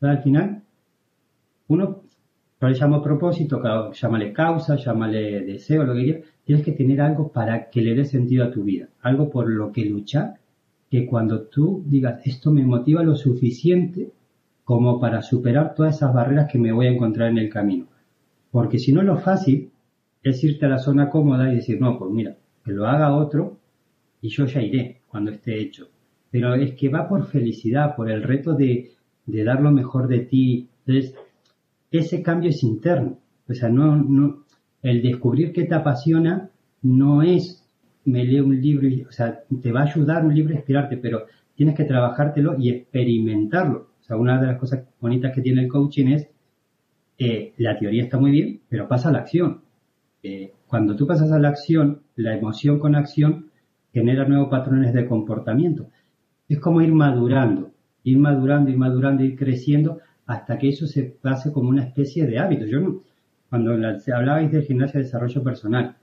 al 0.00 0.22
final, 0.22 0.62
uno, 1.68 2.02
por 2.58 2.70
eso 2.70 2.84
llamo 2.84 3.02
propósito, 3.02 3.62
llámale 3.92 4.32
causa, 4.32 4.76
llámale 4.76 5.42
deseo, 5.42 5.84
lo 5.84 5.94
que 5.94 6.04
quieras, 6.04 6.24
tienes 6.44 6.64
que 6.64 6.72
tener 6.72 7.00
algo 7.00 7.28
para 7.28 7.68
que 7.68 7.82
le 7.82 7.94
dé 7.94 8.04
sentido 8.04 8.44
a 8.44 8.50
tu 8.50 8.64
vida, 8.64 8.88
algo 9.02 9.28
por 9.30 9.48
lo 9.50 9.70
que 9.70 9.84
luchar, 9.84 10.38
que 10.90 11.06
cuando 11.06 11.42
tú 11.42 11.84
digas, 11.86 12.20
esto 12.24 12.50
me 12.50 12.64
motiva 12.64 13.02
lo 13.02 13.14
suficiente 13.14 14.10
como 14.64 14.98
para 14.98 15.22
superar 15.22 15.74
todas 15.74 15.96
esas 15.96 16.14
barreras 16.14 16.50
que 16.50 16.58
me 16.58 16.72
voy 16.72 16.86
a 16.86 16.90
encontrar 16.90 17.30
en 17.30 17.38
el 17.38 17.50
camino. 17.50 17.86
Porque 18.50 18.78
si 18.78 18.92
no, 18.92 19.02
lo 19.02 19.18
fácil 19.18 19.70
es 20.22 20.42
irte 20.44 20.66
a 20.66 20.70
la 20.70 20.78
zona 20.78 21.10
cómoda 21.10 21.52
y 21.52 21.56
decir, 21.56 21.80
no, 21.80 21.98
pues 21.98 22.10
mira, 22.10 22.36
que 22.64 22.72
lo 22.72 22.86
haga 22.86 23.14
otro 23.14 23.58
y 24.20 24.28
yo 24.28 24.46
ya 24.46 24.62
iré 24.62 25.02
cuando 25.08 25.30
esté 25.30 25.60
hecho 25.60 25.88
pero 26.30 26.54
es 26.54 26.74
que 26.74 26.88
va 26.88 27.08
por 27.08 27.26
felicidad, 27.26 27.96
por 27.96 28.10
el 28.10 28.22
reto 28.22 28.54
de, 28.54 28.90
de 29.26 29.44
dar 29.44 29.60
lo 29.60 29.70
mejor 29.70 30.08
de 30.08 30.20
ti. 30.20 30.68
Entonces, 30.86 31.14
ese 31.90 32.22
cambio 32.22 32.50
es 32.50 32.62
interno. 32.62 33.18
O 33.48 33.54
sea, 33.54 33.68
no, 33.68 33.96
no, 33.96 34.44
el 34.82 35.02
descubrir 35.02 35.52
que 35.52 35.64
te 35.64 35.74
apasiona 35.74 36.50
no 36.82 37.22
es 37.22 37.64
me 38.04 38.24
leo 38.24 38.44
un 38.44 38.58
libro, 38.60 38.88
y, 38.88 39.02
o 39.02 39.12
sea, 39.12 39.40
te 39.60 39.70
va 39.70 39.80
a 39.80 39.84
ayudar 39.84 40.24
un 40.24 40.34
libro 40.34 40.54
a 40.54 40.56
inspirarte, 40.56 40.96
pero 40.96 41.26
tienes 41.54 41.74
que 41.74 41.84
trabajártelo 41.84 42.56
y 42.58 42.70
experimentarlo. 42.70 43.90
O 44.00 44.02
sea, 44.02 44.16
una 44.16 44.40
de 44.40 44.46
las 44.46 44.58
cosas 44.58 44.84
bonitas 44.98 45.34
que 45.34 45.42
tiene 45.42 45.62
el 45.62 45.68
coaching 45.68 46.06
es, 46.06 46.28
eh, 47.18 47.52
la 47.58 47.78
teoría 47.78 48.04
está 48.04 48.18
muy 48.18 48.30
bien, 48.30 48.60
pero 48.68 48.88
pasa 48.88 49.10
a 49.10 49.12
la 49.12 49.18
acción. 49.18 49.60
Eh, 50.22 50.52
cuando 50.66 50.96
tú 50.96 51.06
pasas 51.06 51.32
a 51.32 51.38
la 51.38 51.48
acción, 51.48 52.02
la 52.16 52.36
emoción 52.36 52.78
con 52.78 52.94
acción 52.94 53.50
genera 53.92 54.26
nuevos 54.26 54.48
patrones 54.48 54.92
de 54.92 55.06
comportamiento 55.06 55.88
es 56.48 56.58
como 56.60 56.80
ir 56.80 56.92
madurando, 56.92 57.72
ir 58.04 58.18
madurando, 58.18 58.70
ir 58.70 58.78
madurando, 58.78 59.22
ir 59.22 59.36
creciendo 59.36 60.00
hasta 60.26 60.58
que 60.58 60.70
eso 60.70 60.86
se 60.86 61.02
pase 61.02 61.52
como 61.52 61.68
una 61.68 61.84
especie 61.84 62.26
de 62.26 62.38
hábito. 62.38 62.66
Yo 62.66 62.80
no, 62.80 63.02
cuando 63.50 63.72
hablabais 63.72 64.50
del 64.50 64.62
gimnasio 64.62 64.98
de 64.98 65.04
desarrollo 65.04 65.42
personal, 65.42 65.96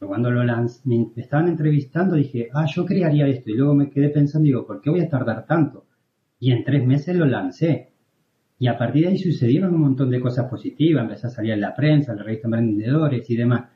cuando 0.00 0.32
lo 0.32 0.42
me 0.84 1.06
estaban 1.16 1.46
entrevistando 1.46 2.16
dije, 2.16 2.48
ah, 2.52 2.66
yo 2.66 2.84
crearía 2.84 3.28
esto 3.28 3.50
y 3.50 3.54
luego 3.54 3.74
me 3.74 3.88
quedé 3.88 4.08
pensando, 4.08 4.46
digo, 4.46 4.66
¿por 4.66 4.80
qué 4.80 4.90
voy 4.90 5.00
a 5.00 5.08
tardar 5.08 5.46
tanto? 5.46 5.86
Y 6.40 6.50
en 6.50 6.64
tres 6.64 6.84
meses 6.84 7.14
lo 7.14 7.24
lancé. 7.24 7.91
Y 8.62 8.68
a 8.68 8.78
partir 8.78 9.02
de 9.02 9.08
ahí 9.08 9.18
sucedieron 9.18 9.74
un 9.74 9.80
montón 9.80 10.08
de 10.08 10.20
cosas 10.20 10.48
positivas, 10.48 11.02
empecé 11.02 11.26
a 11.26 11.30
salir 11.30 11.50
en 11.50 11.60
la 11.60 11.74
prensa, 11.74 12.12
en 12.12 12.18
la 12.18 12.22
revista 12.22 12.46
Emprendedores 12.46 13.28
y 13.28 13.34
demás. 13.34 13.68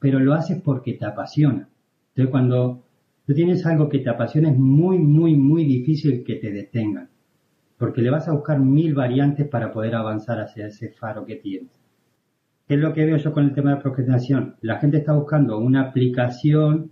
Pero 0.00 0.18
lo 0.18 0.34
haces 0.34 0.60
porque 0.62 0.94
te 0.94 1.06
apasiona. 1.06 1.68
Entonces 2.08 2.32
cuando 2.32 2.82
tú 3.24 3.34
tienes 3.34 3.64
algo 3.66 3.88
que 3.88 4.00
te 4.00 4.10
apasiona, 4.10 4.50
es 4.50 4.58
muy, 4.58 4.98
muy, 4.98 5.36
muy 5.36 5.64
difícil 5.64 6.24
que 6.24 6.34
te 6.34 6.50
detengan. 6.50 7.08
Porque 7.78 8.02
le 8.02 8.10
vas 8.10 8.26
a 8.26 8.32
buscar 8.32 8.58
mil 8.58 8.94
variantes 8.94 9.46
para 9.46 9.70
poder 9.70 9.94
avanzar 9.94 10.40
hacia 10.40 10.66
ese 10.66 10.88
faro 10.88 11.24
que 11.24 11.36
tienes. 11.36 11.70
¿Qué 12.66 12.74
es 12.74 12.80
lo 12.80 12.92
que 12.92 13.04
veo 13.04 13.18
yo 13.18 13.32
con 13.32 13.44
el 13.44 13.54
tema 13.54 13.76
de 13.76 13.80
procrastinación? 13.80 14.56
La 14.60 14.80
gente 14.80 14.96
está 14.96 15.12
buscando 15.12 15.56
una 15.60 15.82
aplicación, 15.82 16.90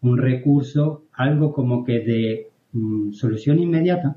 un 0.00 0.16
recurso, 0.16 1.04
algo 1.12 1.52
como 1.52 1.84
que 1.84 2.00
de 2.00 2.50
mm, 2.72 3.12
solución 3.12 3.58
inmediata, 3.58 4.16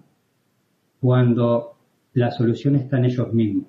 cuando 1.01 1.74
la 2.15 2.31
solución 2.31 2.75
está 2.75 2.97
en 2.97 3.05
ellos 3.05 3.33
mismos. 3.33 3.67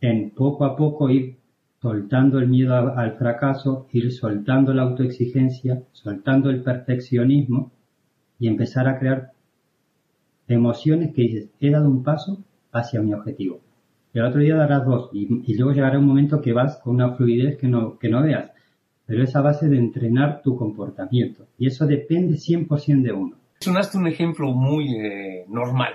En 0.00 0.30
poco 0.30 0.64
a 0.64 0.76
poco 0.76 1.08
ir 1.10 1.36
soltando 1.80 2.38
el 2.38 2.46
miedo 2.46 2.74
al 2.74 3.16
fracaso, 3.16 3.86
ir 3.92 4.12
soltando 4.12 4.74
la 4.74 4.82
autoexigencia, 4.82 5.82
soltando 5.92 6.50
el 6.50 6.62
perfeccionismo 6.62 7.72
y 8.38 8.48
empezar 8.48 8.86
a 8.88 8.98
crear 8.98 9.32
emociones 10.48 11.14
que 11.14 11.22
dices, 11.22 11.50
he 11.60 11.70
dado 11.70 11.88
un 11.88 12.04
paso 12.04 12.44
hacia 12.72 13.00
mi 13.00 13.14
objetivo. 13.14 13.60
El 14.12 14.24
otro 14.24 14.40
día 14.40 14.54
darás 14.54 14.84
dos 14.84 15.08
y, 15.14 15.54
luego 15.54 15.72
llegará 15.72 15.98
un 15.98 16.06
momento 16.06 16.42
que 16.42 16.52
vas 16.52 16.76
con 16.76 16.96
una 16.96 17.14
fluidez 17.14 17.56
que 17.56 17.68
no, 17.68 17.98
que 17.98 18.10
no 18.10 18.22
veas. 18.22 18.52
Pero 19.06 19.24
es 19.24 19.34
a 19.34 19.40
base 19.40 19.68
de 19.68 19.78
entrenar 19.78 20.42
tu 20.42 20.56
comportamiento 20.56 21.46
y 21.58 21.68
eso 21.68 21.86
depende 21.86 22.34
100% 22.34 23.02
de 23.02 23.12
uno. 23.12 23.36
Sonaste 23.60 23.96
un 23.96 24.08
ejemplo 24.08 24.52
muy 24.52 24.94
eh, 24.94 25.46
normal. 25.48 25.94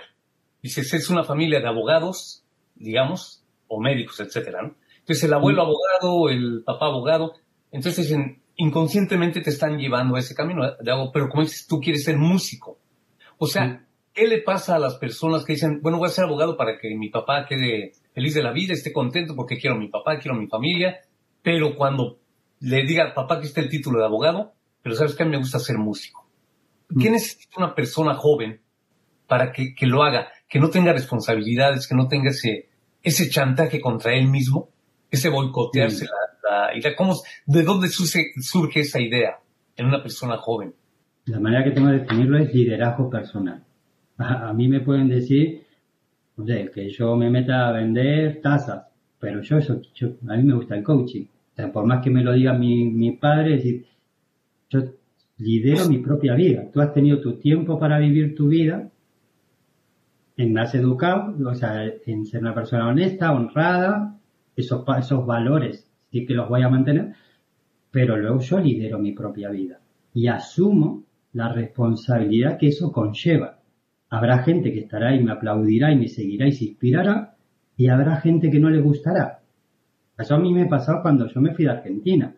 Dices, 0.62 0.94
es 0.94 1.10
una 1.10 1.24
familia 1.24 1.60
de 1.60 1.68
abogados, 1.68 2.44
digamos, 2.76 3.44
o 3.68 3.80
médicos, 3.80 4.20
etcétera, 4.20 4.62
¿no? 4.62 4.76
Entonces 5.00 5.24
el 5.24 5.34
abuelo 5.34 5.62
abogado, 5.62 6.30
el 6.30 6.64
papá 6.66 6.88
abogado, 6.88 7.34
entonces 7.72 8.14
inconscientemente 8.56 9.42
te 9.42 9.52
están 9.52 9.78
llevando 9.78 10.16
a 10.16 10.20
ese 10.20 10.36
camino 10.36 10.64
de 10.80 10.92
algo, 10.92 11.12
pero 11.14 11.30
como 11.30 11.44
dices, 11.44 11.66
tú 11.68 11.80
quieres 11.80 12.04
ser 12.04 12.18
músico. 12.18 12.80
O 13.38 13.48
sea, 13.48 13.86
¿qué 14.14 14.28
le 14.28 14.42
pasa 14.42 14.76
a 14.76 14.80
las 14.80 14.96
personas 14.96 15.46
que 15.46 15.54
dicen, 15.54 15.80
bueno, 15.82 16.00
voy 16.00 16.08
a 16.08 16.12
ser 16.12 16.26
abogado 16.26 16.58
para 16.58 16.78
que 16.78 16.96
mi 16.96 17.10
papá 17.10 17.46
quede 17.48 17.94
feliz 18.14 18.34
de 18.34 18.44
la 18.44 18.52
vida, 18.52 18.74
esté 18.74 18.92
contento 18.92 19.36
porque 19.36 19.58
quiero 19.58 19.76
a 19.76 19.80
mi 19.80 19.90
papá, 19.90 20.18
quiero 20.20 20.36
a 20.36 20.40
mi 20.40 20.48
familia, 20.48 21.02
pero 21.42 21.76
cuando 21.76 22.20
le 22.60 22.84
diga 22.84 23.04
al 23.04 23.14
papá 23.14 23.40
que 23.40 23.48
está 23.48 23.62
el 23.62 23.70
título 23.70 24.00
de 24.00 24.06
abogado, 24.06 24.54
pero 24.82 24.96
sabes 24.96 25.16
que 25.16 25.24
a 25.24 25.26
mí 25.26 25.32
me 25.32 25.38
gusta 25.38 25.60
ser 25.60 25.78
músico. 25.78 26.28
¿Qué 26.90 27.10
mm. 27.10 27.14
necesita 27.14 27.58
una 27.58 27.76
persona 27.76 28.16
joven 28.16 28.62
para 29.28 29.52
que, 29.52 29.76
que, 29.76 29.86
lo 29.86 30.04
haga, 30.04 30.30
que 30.48 30.60
no 30.60 30.70
tenga 30.70 30.94
responsabilidades, 30.94 31.88
que 31.88 31.96
no 31.96 32.08
tenga 32.08 32.30
ese, 32.30 32.70
ese 33.04 33.30
chantaje 33.30 33.80
contra 33.82 34.14
él 34.14 34.28
mismo? 34.28 34.70
ese 35.10 35.30
boicotearse 35.30 36.06
la, 36.06 36.78
idea. 36.78 36.96
¿Cómo, 36.96 37.16
¿De 37.46 37.64
dónde 37.64 37.88
surge, 37.88 38.32
surge 38.40 38.82
esa 38.82 39.02
idea 39.02 39.38
en 39.76 39.88
una 39.88 40.02
persona 40.02 40.38
joven? 40.38 40.74
La 41.26 41.40
manera 41.40 41.64
que 41.64 41.72
tengo 41.72 41.90
de 41.90 42.00
definirlo 42.00 42.38
es 42.40 42.54
liderazgo 42.54 43.10
personal. 43.10 43.64
A, 44.18 44.52
mí 44.54 44.68
me 44.68 44.80
pueden 44.80 45.10
decir, 45.10 45.64
no 46.38 46.46
sé, 46.46 46.72
que 46.74 46.90
yo 46.90 47.16
me 47.16 47.30
meta 47.30 47.68
a 47.68 47.72
vender 47.72 48.42
tazas, 48.42 48.88
pero 49.20 49.42
yo 49.42 49.58
eso, 49.58 49.82
a 50.28 50.36
mí 50.36 50.44
me 50.44 50.56
gusta 50.56 50.76
el 50.76 50.84
coaching. 50.84 51.26
O 51.26 51.56
sea, 51.56 51.72
por 51.72 51.86
más 51.86 52.04
que 52.04 52.10
me 52.10 52.24
lo 52.24 52.34
diga 52.34 52.54
mi, 52.54 52.86
mi 52.86 53.12
padre, 53.12 53.58
decir, 53.58 53.86
yo 54.70 54.80
lidero 55.38 55.88
mi 55.88 56.00
propia 56.00 56.34
vida. 56.34 56.64
Tú 56.72 56.82
has 56.82 56.94
tenido 56.94 57.20
tu 57.20 57.38
tiempo 57.38 57.78
para 57.78 58.00
vivir 58.00 58.36
tu 58.36 58.48
vida, 58.48 58.90
en 60.38 60.54
más 60.54 60.74
educado, 60.76 61.36
o 61.50 61.56
sea, 61.56 61.84
en 62.06 62.26
ser 62.26 62.42
una 62.42 62.54
persona 62.54 62.88
honesta, 62.88 63.34
honrada, 63.34 64.20
esos, 64.56 64.86
esos 65.00 65.26
valores 65.26 65.92
sí 66.12 66.26
que 66.26 66.36
los 66.36 66.48
voy 66.48 66.62
a 66.62 66.70
mantener, 66.70 67.14
pero 67.92 68.16
luego 68.16 68.40
yo 68.40 68.60
lidero 68.60 69.00
mi 69.00 69.14
propia 69.14 69.50
vida 69.50 69.80
y 70.14 70.28
asumo 70.28 71.04
la 71.34 71.52
responsabilidad 71.52 72.58
que 72.58 72.68
eso 72.68 72.92
conlleva. 72.92 73.60
Habrá 74.10 74.40
gente 74.44 74.72
que 74.72 74.82
estará 74.82 75.16
y 75.16 75.24
me 75.24 75.32
aplaudirá 75.32 75.92
y 75.92 75.98
me 75.98 76.08
seguirá 76.08 76.48
y 76.48 76.52
se 76.52 76.66
inspirará, 76.66 77.36
y 77.76 77.90
habrá 77.90 78.18
gente 78.18 78.50
que 78.50 78.60
no 78.60 78.70
le 78.70 78.82
gustará. 78.82 79.42
Eso 80.18 80.36
a 80.36 80.40
mí 80.40 80.54
me 80.54 80.66
pasó 80.66 81.00
cuando 81.02 81.28
yo 81.28 81.42
me 81.42 81.54
fui 81.54 81.66
de 81.66 81.72
Argentina. 81.72 82.34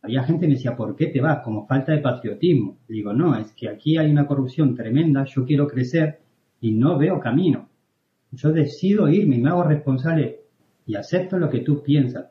Había 0.00 0.24
gente 0.24 0.42
que 0.42 0.48
me 0.48 0.54
decía, 0.54 0.74
¿por 0.74 0.96
qué 0.96 1.06
te 1.06 1.20
vas? 1.20 1.40
Como 1.44 1.66
falta 1.66 1.92
de 1.92 1.98
patriotismo. 1.98 2.78
Digo, 2.88 3.12
no, 3.12 3.38
es 3.38 3.52
que 3.52 3.68
aquí 3.68 3.96
hay 3.96 4.10
una 4.10 4.26
corrupción 4.26 4.74
tremenda, 4.74 5.24
yo 5.24 5.44
quiero 5.44 5.68
crecer 5.68 6.21
y 6.62 6.72
no 6.72 6.96
veo 6.96 7.20
camino. 7.20 7.68
Yo 8.30 8.52
decido 8.52 9.08
irme 9.08 9.36
y 9.36 9.40
me 9.40 9.50
hago 9.50 9.64
responsable 9.64 10.40
y 10.86 10.94
acepto 10.94 11.38
lo 11.38 11.50
que 11.50 11.60
tú 11.60 11.82
piensas. 11.82 12.30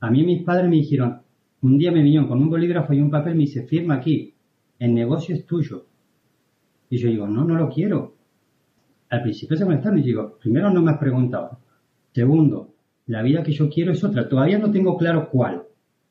A 0.00 0.10
mí 0.10 0.24
mis 0.24 0.42
padres 0.42 0.68
me 0.68 0.76
dijeron, 0.76 1.20
un 1.60 1.78
día 1.78 1.92
me 1.92 2.02
vinieron 2.02 2.26
con 2.26 2.40
un 2.40 2.50
bolígrafo 2.50 2.94
y 2.94 3.00
un 3.00 3.10
papel 3.10 3.34
y 3.34 3.36
me 3.36 3.42
dice, 3.42 3.66
firma 3.66 3.96
aquí, 3.96 4.34
el 4.78 4.94
negocio 4.94 5.34
es 5.34 5.46
tuyo. 5.46 5.86
Y 6.88 6.96
yo 6.96 7.08
digo, 7.08 7.28
no, 7.28 7.44
no 7.44 7.54
lo 7.54 7.68
quiero. 7.68 8.16
al 9.10 9.22
principio 9.22 9.56
se 9.56 9.64
molestaron 9.64 9.98
y 9.98 10.02
digo, 10.02 10.38
primero 10.40 10.70
no 10.70 10.82
me 10.82 10.92
has 10.92 10.98
preguntado. 10.98 11.60
Segundo, 12.12 12.74
la 13.06 13.22
vida 13.22 13.42
que 13.42 13.52
yo 13.52 13.68
quiero 13.68 13.92
es 13.92 14.02
otra. 14.02 14.28
Todavía 14.28 14.58
no 14.58 14.70
tengo 14.70 14.96
claro 14.96 15.28
cuál, 15.30 15.64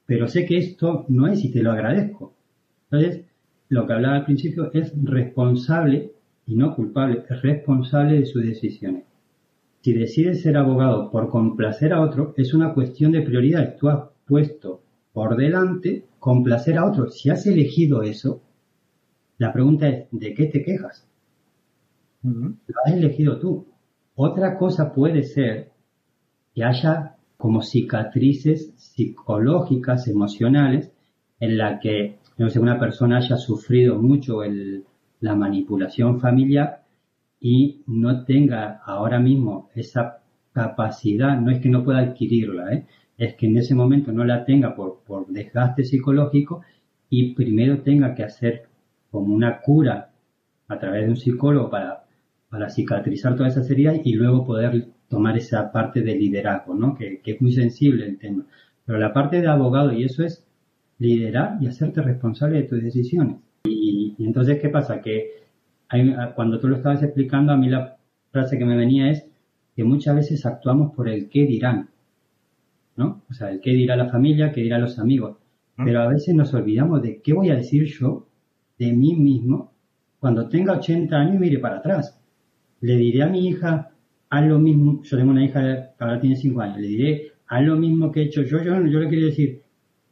pero 0.05 0.27
sé 0.27 0.45
que 0.45 0.57
esto 0.57 1.05
no 1.09 1.27
es 1.27 1.43
y 1.43 1.51
te 1.51 1.63
lo 1.63 1.71
agradezco. 1.71 2.35
Entonces, 2.91 3.25
lo 3.69 3.87
que 3.87 3.93
hablaba 3.93 4.17
al 4.17 4.25
principio 4.25 4.71
es 4.71 4.93
responsable 5.03 6.14
y 6.45 6.55
no 6.55 6.75
culpable, 6.75 7.23
es 7.29 7.41
responsable 7.41 8.19
de 8.19 8.25
sus 8.25 8.43
decisiones. 8.43 9.05
Si 9.81 9.93
decides 9.93 10.41
ser 10.41 10.57
abogado 10.57 11.11
por 11.11 11.29
complacer 11.29 11.93
a 11.93 12.01
otro, 12.01 12.33
es 12.37 12.53
una 12.53 12.73
cuestión 12.73 13.11
de 13.11 13.21
prioridad. 13.21 13.75
Tú 13.77 13.89
has 13.89 14.09
puesto 14.27 14.81
por 15.13 15.35
delante 15.35 16.05
complacer 16.19 16.77
a 16.77 16.85
otro. 16.85 17.09
Si 17.09 17.29
has 17.29 17.45
elegido 17.45 18.01
eso, 18.01 18.41
la 19.37 19.53
pregunta 19.53 19.87
es, 19.87 20.07
¿de 20.11 20.33
qué 20.33 20.45
te 20.47 20.63
quejas? 20.63 21.07
Lo 22.23 22.55
has 22.85 22.93
elegido 22.93 23.39
tú. 23.39 23.67
Otra 24.15 24.57
cosa 24.57 24.91
puede 24.91 25.23
ser 25.23 25.71
que 26.53 26.63
haya 26.63 27.17
como 27.37 27.61
cicatrices 27.61 28.73
psicológicas, 28.75 30.07
emocionales, 30.07 30.91
en 31.39 31.57
la 31.57 31.79
que 31.79 32.17
no 32.37 32.49
sé, 32.49 32.59
una 32.59 32.79
persona 32.79 33.17
haya 33.17 33.37
sufrido 33.37 34.01
mucho 34.01 34.43
la 35.19 35.35
manipulación 35.35 36.19
familiar 36.19 36.83
y 37.39 37.81
no 37.87 38.25
tenga 38.25 38.81
ahora 38.85 39.19
mismo 39.19 39.69
esa 39.75 40.19
capacidad, 40.53 41.39
no 41.39 41.51
es 41.51 41.59
que 41.59 41.69
no 41.69 41.83
pueda 41.83 41.99
adquirirla, 41.99 42.73
¿eh? 42.73 42.85
es 43.17 43.35
que 43.35 43.47
en 43.47 43.57
ese 43.57 43.75
momento 43.75 44.11
no 44.11 44.23
la 44.23 44.45
tenga 44.45 44.75
por, 44.75 45.03
por 45.05 45.27
desgaste 45.27 45.83
psicológico 45.83 46.61
y 47.09 47.33
primero 47.33 47.81
tenga 47.81 48.15
que 48.15 48.23
hacer 48.23 48.63
como 49.11 49.33
una 49.33 49.61
cura 49.61 50.11
a 50.67 50.79
través 50.79 51.03
de 51.03 51.09
un 51.09 51.15
psicólogo 51.15 51.69
para, 51.69 52.05
para 52.49 52.69
cicatrizar 52.69 53.35
toda 53.35 53.49
esa 53.49 53.61
heridas 53.61 53.99
y 54.03 54.13
luego 54.13 54.45
poder 54.45 54.87
tomar 55.07 55.37
esa 55.37 55.71
parte 55.71 56.01
de 56.01 56.15
liderazgo, 56.15 56.73
¿no? 56.73 56.95
Que, 56.95 57.21
que, 57.21 57.31
es 57.31 57.41
muy 57.41 57.53
sensible 57.53 58.05
el 58.05 58.17
tema. 58.17 58.45
Pero 58.85 58.97
la 58.97 59.13
parte 59.13 59.41
de 59.41 59.47
abogado, 59.47 59.91
y 59.93 60.03
eso 60.03 60.23
es 60.23 60.45
liderar 60.97 61.57
y 61.61 61.67
hacerte 61.67 62.01
responsable 62.01 62.57
de 62.61 62.67
tus 62.67 62.81
decisiones. 62.81 63.37
Y, 64.17 64.25
entonces, 64.25 64.59
¿qué 64.59 64.69
pasa? 64.69 65.01
Que 65.01 65.43
cuando 66.35 66.59
tú 66.59 66.67
lo 66.67 66.77
estabas 66.77 67.03
explicando, 67.03 67.53
a 67.53 67.57
mí 67.57 67.69
la 67.69 67.97
frase 68.31 68.57
que 68.57 68.65
me 68.65 68.75
venía 68.75 69.09
es 69.09 69.25
que 69.75 69.83
muchas 69.83 70.15
veces 70.15 70.45
actuamos 70.45 70.93
por 70.95 71.07
el 71.07 71.29
qué 71.29 71.45
dirán, 71.45 71.89
¿no? 72.95 73.23
O 73.29 73.33
sea, 73.33 73.51
el 73.51 73.59
qué 73.61 73.71
dirá 73.71 73.95
la 73.95 74.09
familia, 74.09 74.51
qué 74.51 74.61
dirán 74.61 74.81
los 74.81 74.99
amigos. 74.99 75.37
Pero 75.77 76.01
a 76.01 76.07
veces 76.07 76.33
nos 76.33 76.53
olvidamos 76.53 77.01
de 77.01 77.21
qué 77.21 77.33
voy 77.33 77.49
a 77.49 77.55
decir 77.55 77.83
yo 77.85 78.27
de 78.79 78.93
mí 78.93 79.13
mismo 79.15 79.73
cuando 80.19 80.47
tenga 80.47 80.73
80 80.73 81.15
años 81.15 81.35
y 81.35 81.39
mire 81.39 81.59
para 81.59 81.77
atrás. 81.77 82.17
Le 82.79 82.95
diré 82.95 83.23
a 83.23 83.27
mi 83.27 83.47
hija, 83.47 83.91
haz 84.29 84.45
lo 84.45 84.57
mismo, 84.57 85.01
yo 85.03 85.17
tengo 85.17 85.31
una 85.31 85.43
hija 85.43 85.61
que 85.61 86.03
ahora 86.03 86.19
tiene 86.19 86.37
5 86.37 86.61
años, 86.61 86.79
le 86.79 86.87
diré, 86.87 87.31
haz 87.47 87.63
lo 87.63 87.75
mismo 87.75 88.11
que 88.11 88.21
he 88.21 88.23
hecho 88.23 88.43
yo, 88.43 88.63
yo, 88.63 88.85
yo 88.85 88.99
le 88.99 89.09
quiero 89.09 89.25
decir, 89.25 89.61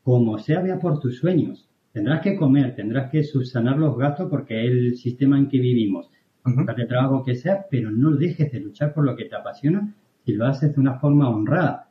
como 0.03 0.37
sea, 0.37 0.59
vea 0.59 0.77
por 0.79 0.99
tus 0.99 1.17
sueños. 1.17 1.69
Tendrás 1.93 2.21
que 2.21 2.35
comer, 2.35 2.75
tendrás 2.75 3.11
que 3.11 3.23
subsanar 3.23 3.77
los 3.77 3.95
gastos 3.95 4.27
porque 4.29 4.65
es 4.65 4.71
el 4.71 4.95
sistema 4.95 5.37
en 5.37 5.47
que 5.47 5.59
vivimos. 5.59 6.09
Uh 6.45 6.65
de 6.75 6.85
trabajo 6.85 7.23
que 7.23 7.35
sea, 7.35 7.67
pero 7.69 7.91
no 7.91 8.11
dejes 8.11 8.51
de 8.51 8.59
luchar 8.59 8.93
por 8.93 9.05
lo 9.05 9.15
que 9.15 9.25
te 9.25 9.35
apasiona 9.35 9.93
y 10.25 10.33
lo 10.33 10.45
haces 10.45 10.73
de 10.73 10.81
una 10.81 10.99
forma 10.99 11.29
honrada. 11.29 11.89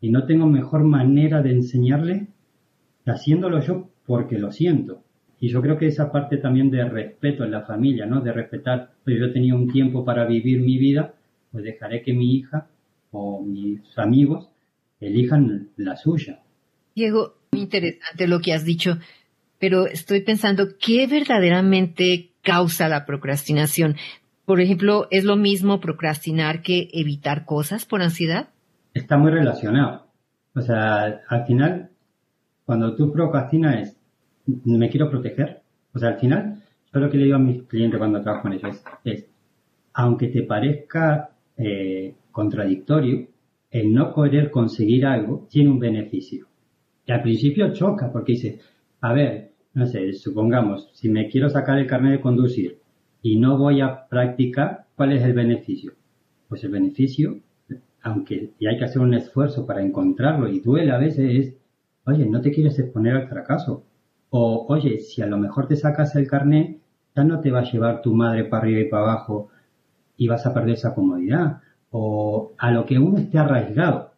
Y 0.00 0.10
no 0.10 0.24
tengo 0.24 0.46
mejor 0.46 0.84
manera 0.84 1.42
de 1.42 1.50
enseñarle 1.50 2.28
haciéndolo 3.04 3.60
yo 3.60 3.90
porque 4.06 4.38
lo 4.38 4.52
siento. 4.52 5.02
Y 5.40 5.48
yo 5.48 5.60
creo 5.62 5.78
que 5.78 5.86
esa 5.86 6.12
parte 6.12 6.36
también 6.36 6.70
de 6.70 6.84
respeto 6.84 7.44
en 7.44 7.50
la 7.50 7.62
familia, 7.62 8.06
¿no? 8.06 8.20
De 8.20 8.32
respetar, 8.32 8.92
pues 9.04 9.18
yo 9.18 9.32
tenido 9.32 9.56
un 9.56 9.72
tiempo 9.72 10.04
para 10.04 10.26
vivir 10.26 10.60
mi 10.60 10.78
vida, 10.78 11.14
pues 11.50 11.64
dejaré 11.64 12.02
que 12.02 12.12
mi 12.12 12.36
hija 12.36 12.68
o 13.10 13.42
mis 13.42 13.80
amigos 13.98 14.48
elijan 15.00 15.70
la 15.76 15.96
suya. 15.96 16.40
Diego, 16.94 17.34
muy 17.52 17.62
interesante 17.62 18.28
lo 18.28 18.40
que 18.40 18.52
has 18.52 18.64
dicho, 18.64 18.98
pero 19.60 19.86
estoy 19.86 20.22
pensando, 20.22 20.68
¿qué 20.80 21.06
verdaderamente 21.06 22.32
causa 22.42 22.88
la 22.88 23.06
procrastinación? 23.06 23.94
Por 24.44 24.60
ejemplo, 24.60 25.06
¿es 25.10 25.24
lo 25.24 25.36
mismo 25.36 25.78
procrastinar 25.78 26.62
que 26.62 26.88
evitar 26.92 27.44
cosas 27.44 27.84
por 27.84 28.02
ansiedad? 28.02 28.48
Está 28.94 29.16
muy 29.16 29.30
relacionado. 29.30 30.06
O 30.54 30.60
sea, 30.60 31.20
al 31.28 31.46
final, 31.46 31.90
cuando 32.64 32.96
tú 32.96 33.12
procrastinas 33.12 33.80
es, 33.80 33.96
me 34.64 34.90
quiero 34.90 35.08
proteger. 35.08 35.60
O 35.94 35.98
sea, 35.98 36.08
al 36.08 36.18
final, 36.18 36.62
yo 36.92 36.98
lo 36.98 37.08
que 37.08 37.18
le 37.18 37.24
digo 37.24 37.36
a 37.36 37.40
mis 37.40 37.62
clientes 37.68 37.98
cuando 37.98 38.22
trabajo 38.22 38.42
con 38.42 38.54
ellos 38.54 38.82
es, 39.04 39.26
aunque 39.92 40.28
te 40.28 40.42
parezca 40.42 41.30
eh, 41.56 42.16
contradictorio, 42.32 43.28
el 43.70 43.92
no 43.92 44.12
querer 44.12 44.50
conseguir 44.50 45.06
algo 45.06 45.46
tiene 45.48 45.70
un 45.70 45.78
beneficio 45.78 46.50
al 47.12 47.22
principio 47.22 47.72
choca 47.72 48.10
porque 48.12 48.32
dice, 48.32 48.58
a 49.00 49.12
ver, 49.12 49.49
no 49.72 49.86
sé, 49.86 50.12
supongamos, 50.12 50.90
si 50.94 51.08
me 51.08 51.28
quiero 51.28 51.48
sacar 51.48 51.78
el 51.78 51.86
carnet 51.86 52.12
de 52.12 52.20
conducir 52.20 52.80
y 53.22 53.38
no 53.38 53.58
voy 53.58 53.80
a 53.80 54.08
practicar, 54.08 54.86
¿cuál 54.96 55.12
es 55.12 55.22
el 55.22 55.32
beneficio? 55.32 55.92
Pues 56.48 56.64
el 56.64 56.70
beneficio, 56.70 57.40
aunque 58.02 58.52
y 58.58 58.66
hay 58.66 58.78
que 58.78 58.84
hacer 58.84 59.00
un 59.02 59.14
esfuerzo 59.14 59.66
para 59.66 59.82
encontrarlo 59.82 60.48
y 60.48 60.60
duele 60.60 60.90
a 60.92 60.98
veces, 60.98 61.30
es, 61.30 61.56
oye, 62.04 62.26
no 62.26 62.40
te 62.40 62.50
quieres 62.50 62.78
exponer 62.78 63.16
al 63.16 63.28
fracaso. 63.28 63.84
O, 64.30 64.66
oye, 64.68 64.98
si 64.98 65.22
a 65.22 65.26
lo 65.26 65.38
mejor 65.38 65.66
te 65.66 65.76
sacas 65.76 66.14
el 66.16 66.28
carnet, 66.28 66.78
ya 67.14 67.24
no 67.24 67.40
te 67.40 67.50
va 67.50 67.60
a 67.60 67.70
llevar 67.70 68.02
tu 68.02 68.14
madre 68.14 68.44
para 68.44 68.62
arriba 68.62 68.80
y 68.80 68.88
para 68.88 69.02
abajo 69.02 69.48
y 70.16 70.28
vas 70.28 70.46
a 70.46 70.54
perder 70.54 70.74
esa 70.74 70.94
comodidad. 70.94 71.60
O 71.90 72.52
a 72.58 72.70
lo 72.70 72.84
que 72.86 72.98
uno 72.98 73.18
esté 73.18 73.38
arraigado. 73.38 74.12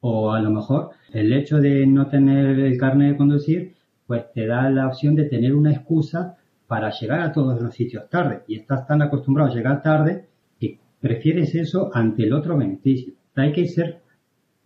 O 0.00 0.32
a 0.32 0.40
lo 0.40 0.50
mejor 0.50 0.90
el 1.12 1.32
hecho 1.32 1.58
de 1.60 1.86
no 1.86 2.08
tener 2.08 2.58
el 2.58 2.76
carnet 2.78 3.12
de 3.12 3.16
conducir, 3.16 3.73
pues 4.06 4.30
te 4.32 4.46
da 4.46 4.68
la 4.70 4.86
opción 4.86 5.14
de 5.14 5.24
tener 5.24 5.54
una 5.54 5.72
excusa 5.72 6.36
para 6.66 6.90
llegar 6.90 7.20
a 7.20 7.32
todos 7.32 7.60
los 7.60 7.74
sitios 7.74 8.08
tarde. 8.08 8.42
Y 8.48 8.56
estás 8.56 8.86
tan 8.86 9.02
acostumbrado 9.02 9.50
a 9.50 9.54
llegar 9.54 9.82
tarde 9.82 10.28
que 10.58 10.78
prefieres 11.00 11.54
eso 11.54 11.90
ante 11.92 12.24
el 12.24 12.32
otro 12.32 12.56
beneficio. 12.56 13.14
Hay 13.34 13.52
que 13.52 13.66
ser 13.66 14.02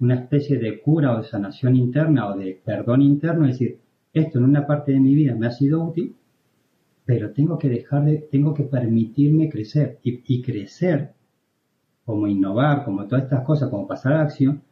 una 0.01 0.15
especie 0.15 0.59
de 0.59 0.81
cura 0.81 1.15
o 1.15 1.19
de 1.19 1.29
sanación 1.29 1.77
interna 1.77 2.29
o 2.29 2.37
de 2.37 2.61
perdón 2.65 3.03
interno, 3.03 3.47
es 3.47 3.59
decir, 3.59 3.79
esto 4.13 4.39
en 4.39 4.45
una 4.45 4.67
parte 4.67 4.93
de 4.93 5.01
mi 5.01 5.15
vida 5.15 5.35
me 5.35 5.47
ha 5.47 5.51
sido 5.51 5.83
útil, 5.83 6.17
pero 7.05 7.33
tengo 7.33 7.59
que 7.59 7.69
dejar 7.69 8.05
de, 8.05 8.29
tengo 8.31 8.55
que 8.55 8.65
permitirme 8.65 9.49
crecer. 9.49 9.99
Y, 10.03 10.43
crecer, 10.43 11.15
como 12.05 12.27
innovar, 12.27 12.85
como 12.85 13.07
todas 13.07 13.25
estas 13.25 13.45
cosas, 13.45 13.71
como 13.71 13.87
pasar 13.87 14.13
a 14.13 14.17
la 14.17 14.23
acción, 14.25 14.63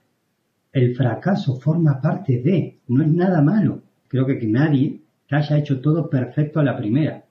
el 0.72 0.94
fracaso 0.94 1.56
forma 1.56 2.00
parte 2.00 2.42
de, 2.42 2.80
no 2.88 3.02
es 3.02 3.08
nada 3.08 3.40
malo. 3.40 3.82
Creo 4.08 4.26
que, 4.26 4.38
que 4.38 4.46
nadie 4.46 5.00
haya 5.30 5.58
hecho 5.58 5.80
todo 5.80 6.08
perfecto 6.08 6.60
a 6.60 6.64
la 6.64 6.76
primera. 6.76 7.24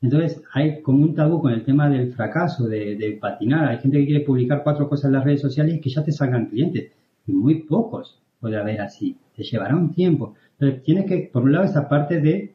Entonces 0.00 0.42
hay 0.52 0.82
como 0.82 1.04
un 1.04 1.14
tabú 1.14 1.40
con 1.40 1.52
el 1.52 1.64
tema 1.64 1.88
del 1.88 2.12
fracaso, 2.12 2.66
de, 2.66 3.18
patinar. 3.20 3.68
Hay 3.68 3.78
gente 3.78 3.98
que 3.98 4.06
quiere 4.06 4.24
publicar 4.24 4.62
cuatro 4.64 4.88
cosas 4.88 5.06
en 5.06 5.12
las 5.12 5.24
redes 5.24 5.40
sociales 5.40 5.76
y 5.76 5.80
que 5.80 5.90
ya 5.90 6.02
te 6.02 6.12
salgan 6.12 6.46
clientes. 6.46 6.90
Y 7.26 7.32
muy 7.32 7.62
pocos 7.62 8.20
puede 8.40 8.56
haber 8.56 8.80
así. 8.80 9.16
Te 9.36 9.44
llevará 9.44 9.76
un 9.76 9.92
tiempo. 9.92 10.34
Entonces 10.58 10.82
tienes 10.82 11.06
que, 11.06 11.30
por 11.32 11.44
un 11.44 11.52
lado, 11.52 11.64
esa 11.64 11.88
parte 11.88 12.20
de 12.20 12.54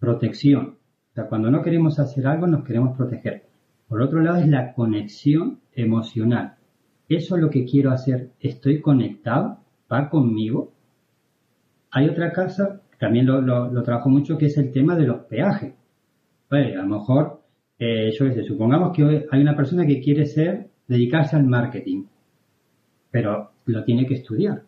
protección. 0.00 0.76
O 1.12 1.14
sea, 1.14 1.26
cuando 1.26 1.50
no 1.50 1.62
queremos 1.62 1.98
hacer 2.00 2.26
algo, 2.26 2.46
nos 2.46 2.64
queremos 2.64 2.96
proteger. 2.96 3.44
Por 3.88 4.02
otro 4.02 4.20
lado, 4.20 4.38
es 4.38 4.48
la 4.48 4.72
conexión 4.72 5.60
emocional. 5.74 6.54
Eso 7.08 7.36
es 7.36 7.42
lo 7.42 7.50
que 7.50 7.64
quiero 7.64 7.92
hacer. 7.92 8.30
Estoy 8.40 8.80
conectado 8.80 9.58
va 9.90 10.08
conmigo. 10.08 10.72
Hay 11.90 12.08
otra 12.08 12.32
casa, 12.32 12.80
también 13.00 13.26
lo, 13.26 13.82
trabajo 13.82 14.08
mucho, 14.10 14.38
que 14.38 14.46
es 14.46 14.58
el 14.58 14.70
tema 14.70 14.94
de 14.94 15.06
los 15.06 15.22
peajes. 15.22 15.74
Pues 16.48 16.76
a 16.76 16.82
lo 16.82 16.98
mejor, 16.98 17.40
eh, 17.78 18.12
yo 18.12 18.26
supongamos 18.44 18.94
que 18.94 19.26
hay 19.30 19.40
una 19.40 19.56
persona 19.56 19.86
que 19.86 20.00
quiere 20.00 20.26
ser, 20.26 20.68
dedicarse 20.86 21.36
al 21.36 21.46
marketing, 21.46 22.04
pero 23.10 23.52
lo 23.66 23.84
tiene 23.84 24.06
que 24.06 24.14
estudiar. 24.14 24.62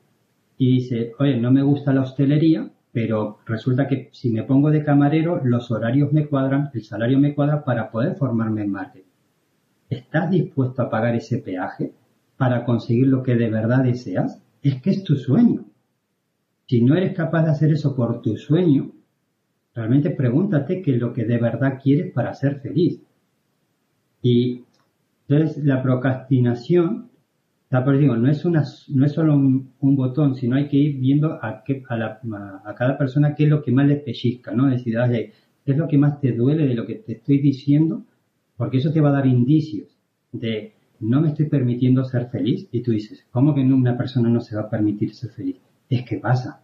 Y 0.57 0.75
dice, 0.75 1.13
oye, 1.19 1.37
no 1.37 1.53
me 1.53 1.63
gusta 1.63 1.93
la 1.93 2.03
hostelería, 2.03 2.71
pero 2.91 3.39
resulta 3.47 3.87
que 3.87 4.09
si 4.13 4.31
me 4.31 4.45
pongo 4.45 4.71
de 4.71 4.85
camarero, 4.85 5.41
los 5.45 5.71
horarios 5.71 6.13
me 6.13 6.27
cuadran, 6.27 6.71
el 6.73 6.83
salario 6.83 7.19
me 7.19 7.35
cuadra 7.35 7.65
para 7.65 7.91
poder 7.91 8.17
formarme 8.17 8.63
en 8.63 8.73
marketing. 8.73 9.11
¿Estás 9.91 10.31
dispuesto 10.31 10.83
a 10.83 10.91
pagar 10.91 11.15
ese 11.15 11.39
peaje 11.39 11.93
para 12.37 12.65
conseguir 12.65 13.09
lo 13.09 13.23
que 13.23 13.37
de 13.37 13.51
verdad 13.51 13.85
deseas? 13.85 14.43
es 14.63 14.81
que 14.81 14.91
es 14.91 15.05
tu 15.05 15.17
sueño. 15.17 15.65
Si 16.73 16.81
no 16.81 16.97
eres 16.97 17.13
capaz 17.13 17.43
de 17.43 17.51
hacer 17.51 17.71
eso 17.71 17.95
por 17.95 18.23
tu 18.23 18.39
sueño, 18.39 18.93
realmente 19.75 20.09
pregúntate 20.09 20.81
qué 20.81 20.95
es 20.95 21.01
lo 21.03 21.13
que 21.13 21.27
de 21.27 21.37
verdad 21.37 21.79
quieres 21.79 22.11
para 22.15 22.33
ser 22.33 22.61
feliz. 22.61 22.99
Y 24.23 24.65
entonces 25.29 25.63
la 25.67 25.83
procrastinación, 25.83 27.11
no 27.71 28.31
es 28.31 28.47
una, 28.47 28.65
no 28.89 29.05
es 29.05 29.13
solo 29.13 29.35
un, 29.35 29.97
botón, 29.97 30.35
sino 30.35 30.57
hay 30.57 30.69
que 30.69 30.79
ir 30.79 30.99
viendo 30.99 31.39
a, 31.43 31.63
cada 31.63 32.97
persona 32.97 33.35
qué 33.35 33.45
es 33.45 33.51
lo 33.51 33.63
que 33.63 33.73
más 33.73 33.87
le 33.87 33.97
pellizca, 33.97 34.53
¿no? 34.53 34.71
Decir, 34.71 34.97
qué 35.67 35.73
es 35.73 35.77
lo 35.77 35.87
que 35.87 35.99
más 35.99 36.23
te 36.23 36.33
duele 36.33 36.67
de 36.67 36.75
lo 36.75 36.87
que 36.87 36.95
te 36.95 37.13
estoy 37.13 37.37
diciendo, 37.37 38.07
porque 38.57 38.79
eso 38.79 38.91
te 38.91 39.03
va 39.03 39.11
a 39.11 39.19
dar 39.21 39.27
indicios. 39.27 39.95
de 40.33 40.73
no 41.01 41.21
me 41.21 41.29
estoy 41.29 41.51
permitiendo 41.51 42.03
ser 42.07 42.31
feliz 42.31 42.67
y 42.73 42.81
tú 42.81 42.93
dices, 42.93 43.27
¿cómo 43.31 43.55
que 43.55 43.61
una 43.61 43.99
persona 43.99 44.31
no 44.31 44.41
se 44.41 44.57
va 44.57 44.63
a 44.63 44.71
permitir 44.71 45.13
ser 45.13 45.33
feliz? 45.33 45.61
Es 45.91 46.05
que 46.05 46.17
pasa. 46.17 46.62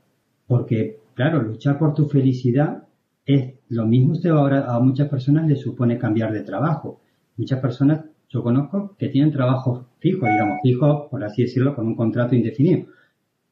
Porque, 0.48 0.98
claro, 1.14 1.42
luchar 1.42 1.78
por 1.78 1.94
tu 1.94 2.08
felicidad 2.08 2.88
es 3.26 3.54
lo 3.68 3.86
mismo 3.86 4.18
que 4.20 4.30
ahora 4.30 4.74
a 4.74 4.80
muchas 4.80 5.08
personas 5.08 5.46
les 5.46 5.60
supone 5.60 5.98
cambiar 5.98 6.32
de 6.32 6.40
trabajo. 6.40 7.02
Muchas 7.36 7.60
personas, 7.60 8.06
yo 8.30 8.42
conozco, 8.42 8.96
que 8.98 9.08
tienen 9.10 9.30
trabajo 9.30 9.90
fijo, 9.98 10.26
digamos, 10.26 10.58
fijo, 10.62 11.08
por 11.10 11.22
así 11.22 11.42
decirlo, 11.42 11.76
con 11.76 11.86
un 11.86 11.94
contrato 11.94 12.34
indefinido. 12.34 12.86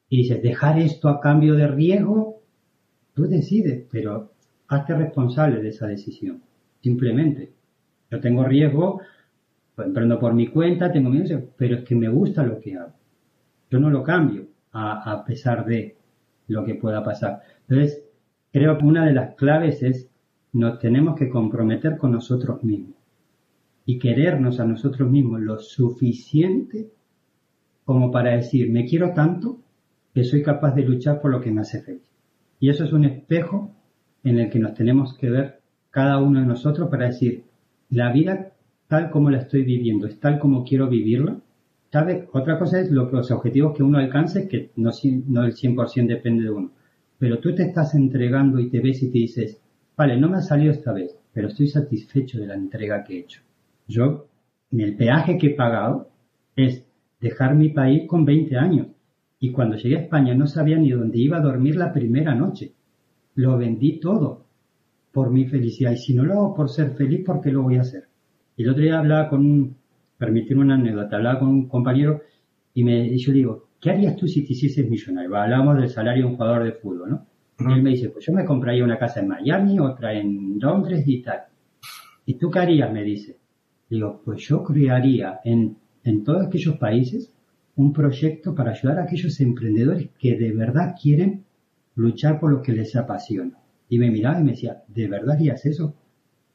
Y 0.09 0.17
dices, 0.23 0.41
dejar 0.41 0.79
esto 0.79 1.07
a 1.07 1.19
cambio 1.19 1.53
de 1.53 1.67
riesgo, 1.67 2.41
tú 3.13 3.27
decides, 3.27 3.85
pero 3.91 4.31
hazte 4.67 4.95
responsable 4.95 5.61
de 5.61 5.69
esa 5.69 5.85
decisión. 5.85 6.41
Simplemente. 6.81 7.53
Yo 8.09 8.19
tengo 8.19 8.43
riesgo, 8.43 9.01
pues 9.75 9.87
emprendo 9.87 10.17
por 10.17 10.33
mi 10.33 10.47
cuenta, 10.47 10.91
tengo 10.91 11.11
miedo, 11.11 11.43
pero 11.57 11.75
es 11.75 11.83
que 11.83 11.95
me 11.95 12.09
gusta 12.09 12.41
lo 12.41 12.59
que 12.59 12.75
hago. 12.75 12.93
Yo 13.69 13.79
no 13.79 13.91
lo 13.91 14.01
cambio 14.01 14.47
a 14.71 15.23
pesar 15.25 15.65
de 15.65 15.97
lo 16.47 16.63
que 16.63 16.75
pueda 16.75 17.03
pasar. 17.03 17.41
Entonces, 17.67 18.03
creo 18.51 18.77
que 18.77 18.85
una 18.85 19.05
de 19.05 19.13
las 19.13 19.35
claves 19.35 19.83
es 19.83 20.09
nos 20.53 20.79
tenemos 20.79 21.17
que 21.17 21.29
comprometer 21.29 21.97
con 21.97 22.11
nosotros 22.11 22.63
mismos 22.63 22.95
y 23.85 23.99
querernos 23.99 24.59
a 24.59 24.65
nosotros 24.65 25.09
mismos 25.09 25.41
lo 25.41 25.59
suficiente 25.59 26.89
como 27.85 28.11
para 28.11 28.35
decir, 28.35 28.69
me 28.69 28.85
quiero 28.85 29.13
tanto 29.13 29.61
que 30.13 30.25
soy 30.25 30.43
capaz 30.43 30.75
de 30.75 30.83
luchar 30.83 31.21
por 31.21 31.31
lo 31.31 31.39
que 31.39 31.51
me 31.51 31.61
hace 31.61 31.81
feliz. 31.81 32.09
Y 32.59 32.69
eso 32.69 32.83
es 32.83 32.91
un 32.91 33.05
espejo 33.05 33.73
en 34.25 34.39
el 34.39 34.49
que 34.49 34.59
nos 34.59 34.73
tenemos 34.73 35.15
que 35.17 35.29
ver 35.29 35.61
cada 35.89 36.17
uno 36.17 36.41
de 36.41 36.45
nosotros 36.45 36.89
para 36.89 37.05
decir, 37.05 37.45
la 37.89 38.11
vida 38.11 38.51
tal 38.87 39.09
como 39.09 39.29
la 39.29 39.37
estoy 39.37 39.63
viviendo, 39.63 40.05
es 40.05 40.19
tal 40.19 40.37
como 40.39 40.65
quiero 40.65 40.89
vivirla. 40.89 41.37
Otra 42.33 42.59
cosa 42.59 42.81
es 42.81 42.91
lo 42.91 43.09
que, 43.09 43.15
los 43.15 43.31
objetivos 43.31 43.75
que 43.75 43.83
uno 43.83 43.97
alcance, 43.97 44.47
que 44.47 44.71
no, 44.75 44.91
no 45.27 45.43
el 45.45 45.53
100% 45.53 46.07
depende 46.07 46.43
de 46.43 46.49
uno. 46.51 46.71
Pero 47.17 47.39
tú 47.39 47.55
te 47.55 47.63
estás 47.63 47.95
entregando 47.95 48.59
y 48.59 48.69
te 48.69 48.79
ves 48.79 49.01
y 49.03 49.11
te 49.11 49.19
dices, 49.19 49.61
vale, 49.95 50.17
no 50.17 50.29
me 50.29 50.37
ha 50.37 50.41
salido 50.41 50.71
esta 50.71 50.93
vez, 50.93 51.17
pero 51.33 51.47
estoy 51.47 51.67
satisfecho 51.67 52.39
de 52.39 52.47
la 52.47 52.55
entrega 52.55 53.03
que 53.03 53.15
he 53.15 53.19
hecho. 53.19 53.41
Yo, 53.87 54.27
el 54.71 54.95
peaje 54.95 55.37
que 55.37 55.47
he 55.47 55.55
pagado, 55.55 56.09
es 56.55 56.85
dejar 57.21 57.55
mi 57.55 57.69
país 57.69 58.07
con 58.07 58.25
20 58.25 58.57
años. 58.57 58.87
Y 59.39 59.51
cuando 59.51 59.77
llegué 59.77 59.97
a 59.97 60.01
España 60.01 60.33
no 60.33 60.47
sabía 60.47 60.77
ni 60.77 60.91
dónde 60.91 61.19
iba 61.19 61.37
a 61.37 61.41
dormir 61.41 61.75
la 61.75 61.93
primera 61.93 62.35
noche. 62.35 62.73
Lo 63.35 63.57
vendí 63.57 63.99
todo 63.99 64.45
por 65.11 65.31
mi 65.31 65.45
felicidad. 65.45 65.91
Y 65.91 65.97
si 65.97 66.13
no 66.13 66.23
lo 66.23 66.33
hago 66.33 66.55
por 66.55 66.69
ser 66.69 66.91
feliz, 66.91 67.23
¿por 67.25 67.41
qué 67.41 67.51
lo 67.51 67.63
voy 67.63 67.77
a 67.77 67.81
hacer? 67.81 68.05
El 68.57 68.69
otro 68.69 68.83
día 68.83 68.99
hablaba 68.99 69.29
con 69.29 69.45
un, 69.45 69.76
permitirme 70.17 70.63
una 70.63 70.75
anécdota, 70.75 71.17
hablaba 71.17 71.39
con 71.39 71.49
un 71.49 71.67
compañero 71.67 72.21
y, 72.73 72.83
me, 72.83 73.05
y 73.07 73.17
yo 73.17 73.31
digo, 73.31 73.69
¿qué 73.79 73.91
harías 73.91 74.15
tú 74.15 74.27
si 74.27 74.45
te 74.45 74.53
hicieses 74.53 74.89
millonario? 74.89 75.35
Hablábamos 75.35 75.77
del 75.77 75.89
salario 75.89 76.23
de 76.23 76.29
un 76.29 76.35
jugador 76.35 76.63
de 76.63 76.73
fútbol, 76.73 77.09
¿no? 77.09 77.27
Y 77.59 77.73
él 77.73 77.81
me 77.81 77.89
dice, 77.91 78.09
pues 78.09 78.25
yo 78.25 78.33
me 78.33 78.45
compraría 78.45 78.83
una 78.83 78.99
casa 78.99 79.19
en 79.19 79.27
Miami, 79.27 79.79
otra 79.79 80.13
en 80.13 80.59
Londres 80.59 81.03
y 81.07 81.21
tal. 81.21 81.41
¿Y 82.25 82.35
tú 82.35 82.51
qué 82.51 82.59
harías? 82.59 82.91
Me 82.91 83.03
dice. 83.03 83.37
Digo, 83.89 84.21
pues 84.23 84.47
yo 84.47 84.63
crearía 84.63 85.39
en, 85.43 85.77
en 86.03 86.23
todos 86.23 86.45
aquellos 86.45 86.77
países 86.77 87.33
un 87.75 87.93
proyecto 87.93 88.53
para 88.53 88.71
ayudar 88.71 88.99
a 88.99 89.03
aquellos 89.03 89.39
emprendedores 89.39 90.09
que 90.19 90.37
de 90.37 90.51
verdad 90.51 90.95
quieren 91.01 91.45
luchar 91.95 92.39
por 92.39 92.51
lo 92.51 92.61
que 92.61 92.73
les 92.73 92.95
apasiona. 92.95 93.57
Y 93.89 93.97
me 93.97 94.11
miraba 94.11 94.39
y 94.39 94.43
me 94.43 94.51
decía, 94.51 94.83
¿de 94.87 95.07
verdad 95.07 95.35
harías 95.35 95.65
eso? 95.65 95.95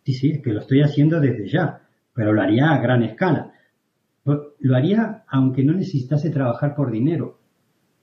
Sí, 0.04 0.12
sí, 0.12 0.30
es 0.30 0.42
que 0.42 0.52
lo 0.52 0.60
estoy 0.60 0.82
haciendo 0.82 1.20
desde 1.20 1.48
ya, 1.48 1.81
pero 2.14 2.32
lo 2.32 2.42
haría 2.42 2.70
a 2.70 2.80
gran 2.80 3.02
escala. 3.02 3.52
Pues, 4.22 4.38
lo 4.60 4.76
haría 4.76 5.24
aunque 5.28 5.64
no 5.64 5.72
necesitase 5.72 6.30
trabajar 6.30 6.74
por 6.74 6.90
dinero, 6.90 7.40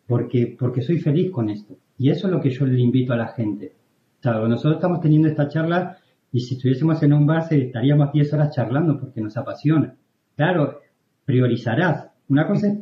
porque, 0.07 0.55
porque 0.57 0.81
soy 0.81 0.99
feliz 0.99 1.31
con 1.31 1.49
esto. 1.49 1.77
Y 1.97 2.09
eso 2.09 2.27
es 2.27 2.33
lo 2.33 2.41
que 2.41 2.49
yo 2.49 2.65
le 2.65 2.79
invito 2.79 3.13
a 3.13 3.17
la 3.17 3.27
gente. 3.29 3.75
O 4.25 4.47
nosotros 4.47 4.75
estamos 4.75 4.99
teniendo 4.99 5.27
esta 5.27 5.47
charla 5.47 5.97
y 6.31 6.41
si 6.41 6.55
estuviésemos 6.55 7.01
en 7.03 7.13
un 7.13 7.25
bar 7.25 7.51
estaríamos 7.51 8.11
10 8.11 8.33
horas 8.33 8.55
charlando 8.55 8.99
porque 8.99 9.21
nos 9.21 9.35
apasiona. 9.37 9.95
Claro, 10.35 10.79
priorizarás. 11.25 12.09
Una 12.27 12.47
cosa 12.47 12.67
es 12.67 12.77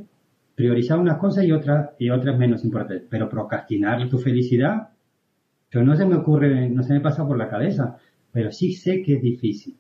priorizar 0.56 1.00
unas 1.00 1.18
cosas 1.18 1.46
y 1.46 1.52
otras 1.52 1.92
y 2.00 2.10
otras 2.10 2.38
menos 2.38 2.64
importantes. 2.66 3.08
Pero 3.10 3.30
procrastinar 3.30 4.08
tu 4.10 4.18
felicidad, 4.18 4.90
yo 5.72 5.84
no 5.84 5.96
se 5.96 6.06
me 6.06 6.16
ocurre, 6.16 6.70
no 6.70 6.82
se 6.84 6.94
me 6.94 7.02
pasa 7.02 7.26
por 7.26 7.38
la 7.38 7.50
cabeza. 7.50 7.98
Pero 8.32 8.52
sí 8.52 8.74
sé 8.74 9.02
que 9.04 9.16
es 9.16 9.22
difícil. 9.22 9.78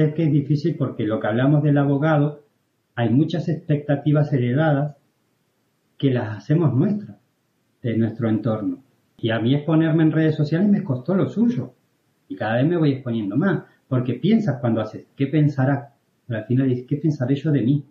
Sé 0.00 0.14
que 0.14 0.24
es 0.24 0.32
difícil 0.32 0.76
porque 0.76 1.04
lo 1.04 1.20
que 1.20 1.26
hablamos 1.26 1.62
del 1.62 1.76
abogado, 1.76 2.46
hay 2.94 3.10
muchas 3.10 3.50
expectativas 3.50 4.32
heredadas 4.32 4.96
que 5.98 6.10
las 6.10 6.38
hacemos 6.38 6.72
nuestras, 6.72 7.18
de 7.82 7.98
nuestro 7.98 8.30
entorno. 8.30 8.82
Y 9.18 9.28
a 9.28 9.38
mí 9.40 9.54
exponerme 9.54 10.04
en 10.04 10.12
redes 10.12 10.36
sociales 10.36 10.70
me 10.70 10.82
costó 10.82 11.14
lo 11.14 11.28
suyo. 11.28 11.74
Y 12.28 12.36
cada 12.36 12.56
vez 12.56 12.66
me 12.66 12.78
voy 12.78 12.92
exponiendo 12.92 13.36
más. 13.36 13.64
Porque 13.88 14.14
piensas 14.14 14.58
cuando 14.58 14.80
haces, 14.80 15.04
¿qué 15.14 15.26
pensará? 15.26 15.92
al 16.30 16.46
final 16.46 16.74
¿qué 16.88 16.96
pensaré 16.96 17.34
yo 17.34 17.50
de 17.50 17.60
mí? 17.60 17.84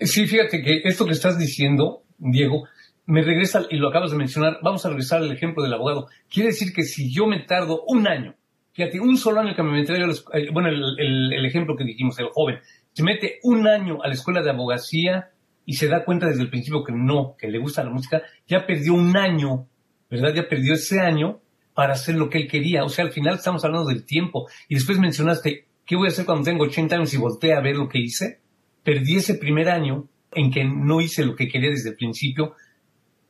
Sí, 0.00 0.26
fíjate 0.26 0.62
que 0.62 0.80
esto 0.84 1.04
que 1.04 1.12
estás 1.12 1.38
diciendo, 1.38 2.04
Diego, 2.16 2.66
me 3.04 3.20
regresa, 3.20 3.66
y 3.68 3.76
lo 3.76 3.88
acabas 3.90 4.12
de 4.12 4.16
mencionar, 4.16 4.60
vamos 4.62 4.86
a 4.86 4.88
regresar 4.88 5.20
al 5.20 5.30
ejemplo 5.30 5.62
del 5.62 5.74
abogado. 5.74 6.06
Quiere 6.32 6.48
decir 6.48 6.72
que 6.72 6.84
si 6.84 7.12
yo 7.12 7.26
me 7.26 7.40
tardo 7.40 7.82
un 7.86 8.08
año 8.08 8.34
Fíjate, 8.74 8.98
un 8.98 9.16
solo 9.16 9.40
año 9.40 9.54
que 9.54 9.62
me 9.62 9.70
metí 9.70 9.92
yo, 9.92 10.10
eh, 10.32 10.48
bueno, 10.52 10.68
el, 10.68 11.46
ejemplo 11.46 11.76
que 11.76 11.84
dijimos, 11.84 12.18
el 12.18 12.26
joven, 12.32 12.58
se 12.92 13.04
mete 13.04 13.38
un 13.44 13.68
año 13.68 14.02
a 14.02 14.08
la 14.08 14.14
escuela 14.14 14.42
de 14.42 14.50
abogacía 14.50 15.30
y 15.64 15.74
se 15.74 15.86
da 15.86 16.04
cuenta 16.04 16.26
desde 16.26 16.42
el 16.42 16.50
principio 16.50 16.82
que 16.82 16.92
no, 16.92 17.36
que 17.38 17.46
le 17.46 17.60
gusta 17.60 17.84
la 17.84 17.90
música, 17.90 18.22
ya 18.48 18.66
perdió 18.66 18.94
un 18.94 19.16
año, 19.16 19.68
¿verdad? 20.10 20.34
Ya 20.34 20.48
perdió 20.48 20.74
ese 20.74 20.98
año 20.98 21.38
para 21.72 21.92
hacer 21.92 22.16
lo 22.16 22.28
que 22.28 22.38
él 22.38 22.48
quería. 22.48 22.82
O 22.82 22.88
sea, 22.88 23.04
al 23.04 23.12
final 23.12 23.36
estamos 23.36 23.64
hablando 23.64 23.88
del 23.88 24.04
tiempo. 24.04 24.48
Y 24.68 24.74
después 24.74 24.98
mencionaste, 24.98 25.68
¿qué 25.86 25.94
voy 25.94 26.08
a 26.08 26.10
hacer 26.10 26.26
cuando 26.26 26.42
tengo 26.42 26.64
80 26.64 26.96
años 26.96 27.14
y 27.14 27.16
voltee 27.16 27.52
a 27.52 27.60
ver 27.60 27.76
lo 27.76 27.88
que 27.88 28.00
hice? 28.00 28.40
Perdí 28.82 29.16
ese 29.16 29.34
primer 29.34 29.68
año 29.68 30.08
en 30.32 30.50
que 30.50 30.64
no 30.64 31.00
hice 31.00 31.24
lo 31.24 31.36
que 31.36 31.46
quería 31.46 31.70
desde 31.70 31.90
el 31.90 31.96
principio. 31.96 32.54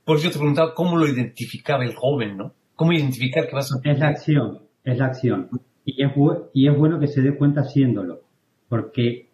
Por 0.07 0.17
eso 0.17 0.31
te 0.31 0.39
preguntaba 0.39 0.75
cómo 0.75 0.97
lo 0.97 1.07
identificaba 1.07 1.85
el 1.85 1.95
joven, 1.95 2.39
¿no? 2.39 2.55
¿Cómo 2.75 2.95
identificar 2.95 3.47
que 3.47 3.55
vas 3.55 3.71
a... 3.73 3.79
Es 3.85 3.99
la 3.99 4.09
acción 4.09 4.64
es 4.85 4.99
la 4.99 5.07
acción. 5.07 5.49
Y 5.85 6.03
es, 6.03 6.13
y 6.53 6.69
es 6.69 6.77
bueno 6.77 7.01
que 7.01 7.09
se 7.09 7.23
dé 7.23 7.37
cuenta 7.37 7.63
haciéndolo. 7.63 8.21
Porque 8.69 9.31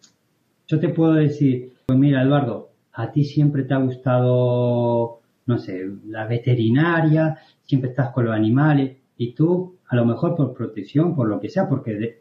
yo 0.67 0.81
te 0.81 0.89
puedo 0.89 1.15
decir, 1.15 1.73
pues 1.87 1.99
mira, 1.99 2.23
Eduardo, 2.23 2.71
a 2.93 3.11
ti 3.13 3.25
siempre 3.25 3.65
te 3.65 3.75
ha 3.75 3.79
gustado, 3.79 5.21
no 5.47 5.59
sé, 5.59 5.91
la 6.07 6.27
veterinaria, 6.27 7.39
siempre 7.63 7.91
estás 7.91 8.11
con 8.11 8.27
los 8.27 8.35
animales, 8.35 8.97
y 9.17 9.33
tú, 9.35 9.77
a 9.89 9.97
lo 9.97 10.05
mejor 10.05 10.37
por 10.37 10.55
protección, 10.55 11.15
por 11.15 11.29
lo 11.29 11.41
que 11.41 11.49
sea, 11.49 11.69
porque 11.69 12.21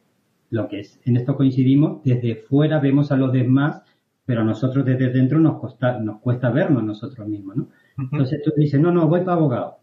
lo 0.49 0.67
que 0.67 0.81
es, 0.81 0.99
en 1.05 1.17
esto 1.17 1.35
coincidimos, 1.35 2.03
desde 2.03 2.35
fuera 2.35 2.79
vemos 2.79 3.11
a 3.11 3.17
los 3.17 3.31
demás, 3.31 3.83
pero 4.25 4.41
a 4.41 4.43
nosotros 4.43 4.85
desde 4.85 5.09
dentro 5.09 5.39
nos, 5.39 5.59
cuesta, 5.59 5.99
nos 5.99 6.19
cuesta 6.19 6.49
vernos 6.49 6.83
nosotros 6.83 7.27
mismos, 7.27 7.55
¿no? 7.55 7.67
Entonces 7.97 8.41
tú 8.43 8.51
dices, 8.55 8.79
no, 8.79 8.91
no, 8.91 9.07
voy 9.07 9.21
para 9.21 9.33
abogado 9.33 9.78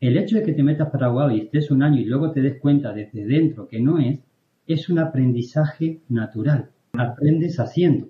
el 0.00 0.18
hecho 0.18 0.36
de 0.36 0.42
que 0.42 0.52
te 0.52 0.62
metas 0.62 0.90
para 0.90 1.06
abogado 1.06 1.30
y 1.30 1.40
estés 1.40 1.70
un 1.70 1.82
año 1.82 2.00
y 2.00 2.04
luego 2.04 2.30
te 2.32 2.42
des 2.42 2.60
cuenta 2.60 2.92
desde 2.92 3.24
dentro 3.24 3.66
que 3.66 3.80
no 3.80 3.98
es, 3.98 4.20
es 4.66 4.88
un 4.88 4.98
aprendizaje 4.98 6.00
natural. 6.08 6.70
Aprendes 6.92 7.58
haciendo. 7.58 8.08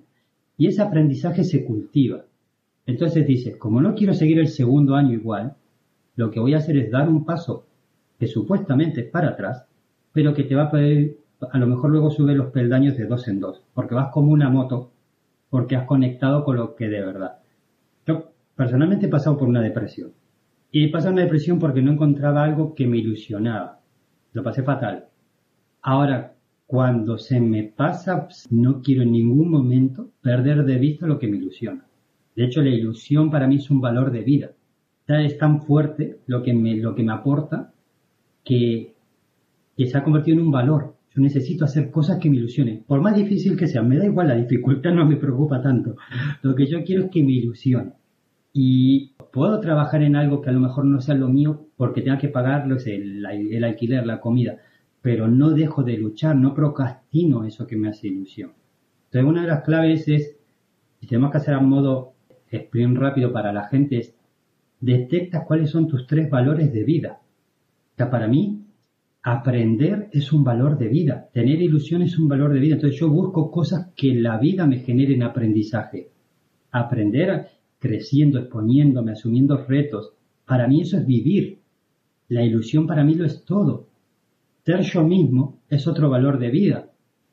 Y 0.57 0.67
ese 0.67 0.83
aprendizaje 0.83 1.45
se 1.45 1.65
cultiva. 1.65 2.25
Entonces 2.87 3.27
dices, 3.27 3.57
como 3.57 3.81
no 3.81 3.95
quiero 3.95 4.15
seguir 4.15 4.39
el 4.39 4.49
segundo 4.49 4.95
año 4.95 5.13
igual, 5.13 5.55
lo 6.17 6.31
que 6.31 6.41
voy 6.41 6.55
a 6.55 6.59
hacer 6.59 6.77
es 6.77 6.91
dar 6.91 7.09
un 7.09 7.25
paso 7.25 7.67
que 8.19 8.27
supuestamente 8.27 9.03
es 9.03 9.11
para 9.11 9.31
atrás, 9.31 9.67
pero 10.13 10.35
que 10.35 10.45
te 10.45 10.55
va 10.55 10.65
a 10.65 10.71
poder, 10.71 11.17
a 11.53 11.59
lo 11.59 11.67
mejor 11.67 11.91
luego 11.91 12.11
sube 12.11 12.35
los 12.35 12.51
peldaños 12.51 12.97
de 12.97 13.07
dos 13.07 13.29
en 13.29 13.41
dos, 13.41 13.63
porque 13.75 13.95
vas 13.95 14.11
como 14.11 14.33
una 14.33 14.49
moto, 14.49 14.91
porque 15.51 15.77
has 15.77 15.85
conectado 15.85 16.43
con 16.43 16.57
lo 16.57 16.75
que 16.75 16.89
de 16.89 17.03
verdad. 17.03 17.39
Yo 18.07 18.31
personalmente 18.55 19.07
he 19.07 19.11
pasado 19.11 19.37
por 19.37 19.49
una 19.49 19.61
depresión 19.61 20.13
y 20.71 20.89
pasé 20.89 21.09
una 21.09 21.23
depresión 21.23 21.59
porque 21.59 21.83
no 21.83 21.93
encontraba 21.93 22.45
algo 22.45 22.75
que 22.75 22.87
me 22.87 22.99
ilusionaba. 22.99 23.81
Lo 24.33 24.43
pasé 24.43 24.63
fatal. 24.63 25.07
Ahora, 25.83 26.35
cuando 26.67 27.17
se 27.17 27.41
me 27.41 27.63
pasa, 27.63 28.29
no 28.51 28.83
quiero 28.83 29.03
en 29.03 29.13
ningún 29.13 29.51
momento 29.51 30.11
perder 30.21 30.65
de 30.65 30.79
vista 30.79 31.07
lo 31.07 31.19
que 31.19 31.29
me 31.29 31.37
ilusiona. 31.37 31.87
De 32.35 32.45
hecho, 32.45 32.61
la 32.61 32.71
ilusión 32.71 33.31
para 33.31 33.47
mí 33.47 33.57
es 33.57 33.71
un 33.71 33.81
valor 33.81 34.11
de 34.11 34.23
vida. 34.23 34.51
Es 35.07 35.39
tan 35.39 35.63
fuerte 35.63 36.19
lo 36.27 36.43
que 36.43 36.53
me, 36.53 36.77
lo 36.77 36.95
que 36.95 37.05
me 37.05 37.13
aporta 37.13 37.73
que, 38.45 38.95
que 39.77 39.87
se 39.87 39.97
ha 39.97 40.03
convertido 40.03 40.39
en 40.39 40.47
un 40.47 40.51
valor. 40.51 40.97
Yo 41.15 41.23
necesito 41.23 41.65
hacer 41.65 41.91
cosas 41.91 42.19
que 42.19 42.29
me 42.29 42.37
ilusionen. 42.37 42.83
Por 42.85 43.01
más 43.01 43.15
difícil 43.15 43.57
que 43.57 43.69
sea, 43.69 43.83
me 43.83 43.97
da 43.97 44.05
igual, 44.05 44.29
la 44.29 44.35
dificultad 44.35 44.93
no 44.93 45.07
me 45.07 45.17
preocupa 45.17 45.63
tanto. 45.63 45.97
Lo 46.43 46.55
que 46.55 46.67
yo 46.67 46.83
quiero 46.85 47.05
es 47.05 47.11
que 47.11 47.23
me 47.23 47.33
ilusione. 47.33 47.93
Y 48.59 49.13
puedo 49.35 49.61
trabajar 49.61 50.03
en 50.03 50.17
algo 50.17 50.41
que 50.41 50.49
a 50.49 50.53
lo 50.55 50.61
mejor 50.61 50.87
no 50.87 51.03
sea 51.03 51.15
lo 51.15 51.29
mío 51.29 51.67
porque 51.77 52.01
tenga 52.01 52.17
que 52.17 52.31
pagar 52.31 52.67
el, 52.87 53.27
el 53.27 53.65
alquiler, 53.65 54.07
la 54.07 54.19
comida, 54.19 54.57
pero 55.03 55.29
no 55.29 55.51
dejo 55.51 55.83
de 55.83 55.99
luchar, 55.99 56.37
no 56.37 56.55
procrastino 56.55 57.45
eso 57.45 57.67
que 57.67 57.77
me 57.77 57.91
hace 57.91 58.09
ilusión. 58.09 58.53
Entonces, 59.05 59.29
una 59.29 59.43
de 59.43 59.49
las 59.49 59.63
claves 59.63 60.09
es 60.09 60.39
si 60.99 61.07
tenemos 61.07 61.33
que 61.33 61.37
hacer 61.37 61.53
a 61.53 61.61
modo 61.61 62.15
sprint 62.51 62.97
rápido 62.97 63.31
para 63.31 63.53
la 63.53 63.69
gente, 63.69 63.99
es 63.99 64.15
detecta 64.81 65.45
cuáles 65.45 65.69
son 65.69 65.87
tus 65.87 66.07
tres 66.07 66.31
valores 66.31 66.73
de 66.73 66.85
vida. 66.85 67.21
O 68.01 68.11
para 68.11 68.27
mí, 68.27 68.65
aprender 69.23 70.09
es 70.13 70.33
un 70.33 70.45
valor 70.45 70.79
de 70.79 70.89
vida, 70.89 71.29
tener 71.31 71.61
ilusión 71.61 72.01
es 72.01 72.19
un 72.19 72.27
valor 72.27 72.55
de 72.55 72.61
vida. 72.61 72.77
Entonces 72.77 72.99
yo 72.99 73.11
busco 73.11 73.51
cosas 73.51 73.93
que 73.95 74.15
la 74.15 74.39
vida 74.39 74.67
me 74.67 74.79
generen 74.79 75.23
aprendizaje. 75.23 76.09
Aprender 76.71 77.56
creciendo, 77.87 78.39
exponiéndome, 78.39 79.13
asumiendo 79.13 79.65
retos. 79.65 80.13
Para 80.45 80.67
mí 80.67 80.83
eso 80.83 80.97
es 80.99 81.07
vivir. 81.07 81.59
La 82.29 82.43
ilusión 82.43 82.87
para 82.87 83.05
mí 83.05 83.15
lo 83.15 83.25
es 83.25 83.45
todo. 83.45 83.87
Ser 84.65 84.81
yo 84.81 85.05
mismo 85.05 85.61
es 85.69 85.87
otro 85.87 86.11
valor 86.11 86.39
de 86.39 86.51
vida. 86.51 86.91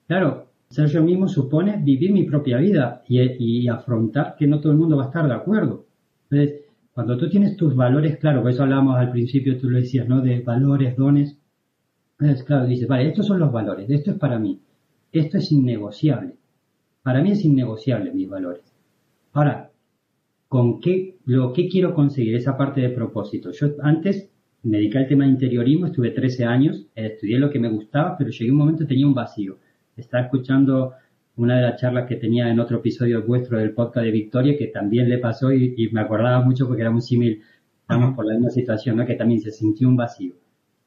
Claro, 0.07 0.47
ser 0.69 0.87
yo 0.87 1.01
mismo 1.03 1.27
supone 1.27 1.81
vivir 1.83 2.11
mi 2.11 2.23
propia 2.23 2.57
vida 2.57 3.03
y, 3.07 3.67
afrontar 3.67 4.35
que 4.37 4.47
no 4.47 4.59
todo 4.59 4.71
el 4.71 4.77
mundo 4.77 4.97
va 4.97 5.05
a 5.05 5.07
estar 5.07 5.27
de 5.27 5.33
acuerdo. 5.33 5.85
Entonces, 6.29 6.61
cuando 6.93 7.17
tú 7.17 7.29
tienes 7.29 7.57
tus 7.57 7.75
valores, 7.75 8.17
claro, 8.17 8.41
por 8.41 8.51
eso 8.51 8.63
hablábamos 8.63 8.97
al 8.97 9.11
principio, 9.11 9.57
tú 9.57 9.69
lo 9.69 9.77
decías, 9.77 10.07
¿no? 10.07 10.21
De 10.21 10.41
valores, 10.41 10.95
dones. 10.95 11.39
Entonces, 12.19 12.43
claro, 12.45 12.67
dices, 12.67 12.87
vale, 12.87 13.09
estos 13.09 13.25
son 13.25 13.39
los 13.39 13.51
valores, 13.51 13.89
esto 13.89 14.11
es 14.11 14.17
para 14.17 14.37
mí, 14.37 14.59
esto 15.11 15.37
es 15.37 15.51
innegociable. 15.51 16.35
Para 17.01 17.21
mí 17.21 17.31
es 17.31 17.43
innegociable 17.43 18.13
mis 18.13 18.29
valores. 18.29 18.63
Ahora, 19.33 19.71
¿con 20.53 20.79
qué, 20.79 21.17
lo 21.25 21.51
que 21.51 21.67
quiero 21.67 21.95
conseguir? 21.95 22.35
Esa 22.35 22.55
parte 22.55 22.79
de 22.79 22.89
propósito. 22.89 23.49
Yo 23.49 23.69
antes 23.81 24.29
me 24.61 24.77
dediqué 24.77 24.99
al 24.99 25.07
tema 25.07 25.23
de 25.23 25.31
interiorismo, 25.31 25.87
estuve 25.87 26.11
13 26.11 26.45
años, 26.45 26.85
estudié 26.93 27.39
lo 27.39 27.49
que 27.49 27.57
me 27.57 27.69
gustaba, 27.69 28.15
pero 28.15 28.29
llegué 28.29 28.51
a 28.51 28.53
un 28.53 28.59
momento 28.59 28.85
tenía 28.85 29.07
un 29.07 29.15
vacío 29.15 29.57
estaba 29.97 30.25
escuchando 30.25 30.93
una 31.37 31.55
de 31.55 31.63
las 31.63 31.81
charlas 31.81 32.07
que 32.07 32.17
tenía 32.17 32.51
en 32.51 32.59
otro 32.59 32.77
episodio 32.77 33.25
vuestro 33.25 33.57
del 33.57 33.73
podcast 33.73 34.05
de 34.05 34.11
Victoria, 34.11 34.55
que 34.55 34.67
también 34.67 35.09
le 35.09 35.17
pasó 35.17 35.51
y, 35.51 35.89
me 35.91 36.01
acordaba 36.01 36.45
mucho 36.45 36.67
porque 36.67 36.83
era 36.83 36.91
muy 36.91 37.01
símil, 37.01 37.41
estamos 37.81 38.15
por 38.15 38.27
la 38.27 38.35
misma 38.35 38.51
situación, 38.51 38.97
¿no? 38.97 39.07
que 39.07 39.15
también 39.15 39.41
se 39.41 39.49
sintió 39.49 39.87
un 39.87 39.95
vacío. 39.95 40.35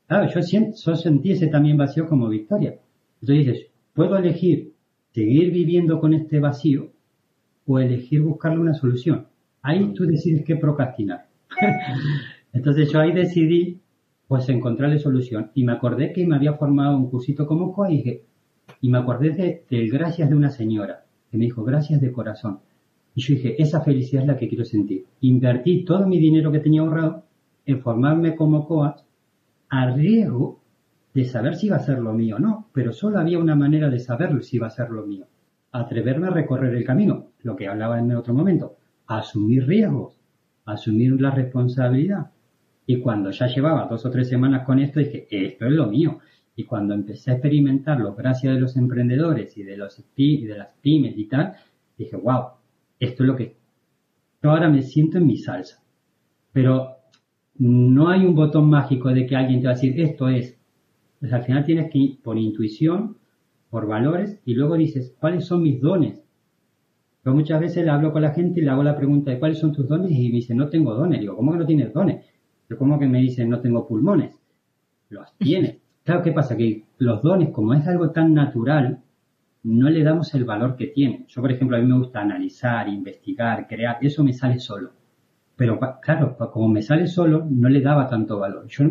Claro, 0.07 0.29
yo, 0.33 0.41
yo 0.41 0.95
sentí 0.95 1.33
ese 1.33 1.49
también 1.49 1.77
vacío 1.77 2.07
como 2.07 2.29
Victoria. 2.29 2.79
Entonces 3.21 3.47
dices, 3.47 3.67
puedo 3.95 4.17
elegir 4.17 4.75
seguir 5.13 5.51
viviendo 5.51 5.99
con 5.99 6.15
este 6.15 6.39
vacío 6.39 6.93
o 7.67 7.81
elegir 7.81 8.23
buscarle 8.23 8.61
una 8.61 8.75
solución. 8.75 9.27
Ahí 9.67 9.93
tú 9.95 10.07
decides 10.07 10.45
qué 10.45 10.55
procrastinar. 10.55 11.27
Entonces 12.53 12.89
yo 12.93 13.01
ahí 13.01 13.13
decidí 13.13 13.81
pues 14.29 14.49
encontrarle 14.49 15.01
solución 15.01 15.51
y 15.55 15.65
me 15.65 15.73
acordé 15.73 16.13
que 16.13 16.25
me 16.25 16.37
había 16.37 16.53
formado 16.53 16.97
un 16.97 17.11
cursito 17.11 17.49
como 17.49 17.73
COA 17.73 17.91
y 17.91 17.97
dije, 17.97 18.23
y 18.81 18.91
me 18.91 18.99
acordé 18.99 19.31
de, 19.31 19.65
del 19.69 19.91
gracias 19.91 20.31
de 20.31 20.37
una 20.37 20.51
señora 20.51 21.05
que 21.33 21.37
me 21.37 21.47
dijo 21.47 21.65
gracias 21.65 22.01
de 22.01 22.13
corazón. 22.13 22.61
Y 23.17 23.23
yo 23.23 23.35
dije, 23.35 23.61
esa 23.61 23.81
felicidad 23.81 24.23
es 24.23 24.29
la 24.29 24.37
que 24.37 24.49
quiero 24.49 24.65
sentir. 24.65 25.05
Invertí 25.23 25.85
todo 25.85 26.07
mi 26.07 26.21
dinero 26.21 26.53
que 26.53 26.61
tenía 26.61 26.83
ahorrado 26.83 27.25
en 27.65 27.81
formarme 27.81 28.37
como 28.37 28.69
coach 28.69 29.01
a 29.69 29.91
riesgo 29.91 30.61
de 31.13 31.25
saber 31.25 31.57
si 31.57 31.67
iba 31.67 31.77
a 31.77 31.81
ser 31.81 31.99
lo 31.99 32.13
mío 32.13 32.37
o 32.37 32.39
no, 32.39 32.69
pero 32.73 32.93
solo 32.93 33.19
había 33.19 33.41
una 33.41 33.57
manera 33.57 33.91
de 33.91 33.99
saber 33.99 34.45
si 34.45 34.59
iba 34.59 34.69
a 34.69 34.71
ser 34.71 34.91
lo 34.91 35.05
mío. 35.05 35.27
Atreverme 35.73 36.29
a 36.29 36.31
recorrer 36.31 36.73
el 36.73 36.85
camino, 36.85 37.31
lo 37.43 37.57
que 37.57 37.67
hablaba 37.67 37.99
en 37.99 38.15
otro 38.15 38.33
momento, 38.33 38.77
asumir 39.07 39.67
riesgos, 39.67 40.19
asumir 40.65 41.21
la 41.21 41.31
responsabilidad. 41.31 42.31
Y 42.87 43.01
cuando 43.01 43.31
ya 43.31 43.47
llevaba 43.47 43.87
dos 43.89 44.05
o 44.07 44.11
tres 44.11 44.29
semanas 44.29 44.65
con 44.65 44.79
esto, 44.79 45.01
dije, 45.01 45.27
esto 45.31 45.67
es 45.67 45.73
lo 45.73 45.87
mío. 45.87 46.21
Y 46.55 46.65
cuando 46.65 46.95
empecé 46.95 47.31
a 47.31 47.35
experimentar 47.35 48.01
los 48.01 48.17
gracias 48.17 48.55
de 48.55 48.61
los 48.61 48.77
emprendedores 48.77 49.57
y 49.59 49.63
de, 49.63 49.77
los, 49.77 50.03
y 50.17 50.45
de 50.47 50.59
las 50.59 50.69
pymes 50.81 51.19
y 51.19 51.27
tal, 51.27 51.55
dije, 51.99 52.17
wow, 52.17 52.45
esto 52.99 53.23
es 53.23 53.27
lo 53.27 53.37
que 53.37 53.57
yo 54.43 54.51
ahora 54.51 54.69
me 54.69 54.83
siento 54.83 55.19
en 55.19 55.27
mi 55.27 55.37
salsa. 55.37 55.83
Pero 56.53 56.97
no 57.59 58.09
hay 58.09 58.25
un 58.25 58.35
botón 58.35 58.69
mágico 58.69 59.13
de 59.13 59.27
que 59.27 59.37
alguien 59.37 59.61
te 59.61 59.67
va 59.67 59.73
a 59.73 59.75
decir, 59.75 60.01
esto 60.01 60.29
es. 60.29 60.59
Pues 61.21 61.33
al 61.33 61.43
final 61.43 61.65
tienes 61.65 61.91
que 61.91 61.99
ir 61.99 62.23
por 62.23 62.39
intuición, 62.39 63.17
por 63.71 63.87
valores, 63.87 64.41
y 64.45 64.55
luego 64.55 64.77
dices, 64.77 65.15
¿cuáles 65.19 65.47
son 65.47 65.63
mis 65.63 65.81
dones? 65.81 66.23
Yo 67.27 67.35
muchas 67.35 67.61
veces 67.61 67.85
le 67.85 67.91
hablo 67.91 68.13
con 68.13 68.23
la 68.23 68.31
gente 68.31 68.61
y 68.61 68.63
le 68.63 68.71
hago 68.71 68.85
la 68.85 68.97
pregunta 68.97 69.33
de 69.33 69.41
cuáles 69.41 69.59
son 69.59 69.73
tus 69.73 69.89
dones 69.89 70.13
y 70.13 70.29
me 70.29 70.37
dice, 70.37 70.55
no 70.55 70.69
tengo 70.69 70.95
dones. 70.95 71.19
Digo, 71.19 71.35
¿cómo 71.35 71.51
que 71.51 71.59
no 71.59 71.67
tienes 71.67 71.93
dones? 71.93 72.25
Yo, 72.71 72.79
¿cómo 72.79 73.01
que 73.01 73.09
me 73.09 73.19
dicen, 73.19 73.51
no 73.51 73.59
tengo 73.61 73.85
pulmones? 73.85 74.39
Los 75.09 75.35
tienes. 75.39 75.79
Claro, 76.05 76.23
¿qué 76.23 76.31
pasa? 76.31 76.57
Que 76.57 76.85
los 76.99 77.21
dones, 77.23 77.51
como 77.51 77.75
es 77.75 77.85
algo 77.89 78.13
tan 78.13 78.33
natural, 78.33 79.03
no 79.65 79.91
le 79.91 80.05
damos 80.05 80.33
el 80.37 80.45
valor 80.45 80.77
que 80.77 80.87
tiene. 80.87 81.25
Yo, 81.27 81.43
por 81.43 81.51
ejemplo, 81.51 81.77
a 81.77 81.81
mí 81.81 81.87
me 81.87 81.99
gusta 81.99 82.21
analizar, 82.21 82.89
investigar, 82.89 83.67
crear, 83.67 83.99
eso 84.03 84.23
me 84.23 84.33
sale 84.33 84.61
solo. 84.61 84.93
Pero 85.57 85.81
claro, 86.01 86.37
como 86.53 86.69
me 86.69 86.83
sale 86.83 87.09
solo, 87.09 87.45
no 87.51 87.69
le 87.69 87.81
daba 87.81 88.09
tanto 88.09 88.39
valor. 88.39 88.69
Yo 88.69 88.85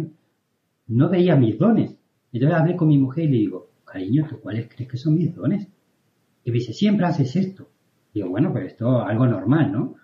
no 0.87 1.09
veía 1.09 1.37
mis 1.37 1.57
dones. 1.57 1.97
Entonces 2.33 2.59
hablé 2.59 2.75
con 2.75 2.89
mi 2.89 2.97
mujer 2.97 3.23
y 3.23 3.29
le 3.29 3.37
digo, 3.37 3.69
cariño, 3.85 4.27
¿tú 4.29 4.41
cuáles 4.41 4.67
crees 4.67 4.91
que 4.91 4.97
son 4.97 5.15
mis 5.15 5.33
dones? 5.33 5.69
Y 6.43 6.51
me 6.51 6.55
dice, 6.55 6.73
siempre 6.73 7.05
haces 7.05 7.33
esto. 7.37 7.69
Digo, 8.15 8.29
bueno, 8.29 8.51
pero 8.53 8.65
esto 8.65 9.01
es 9.01 9.09
algo 9.09 9.27
normal, 9.27 9.71
¿no? 9.71 9.95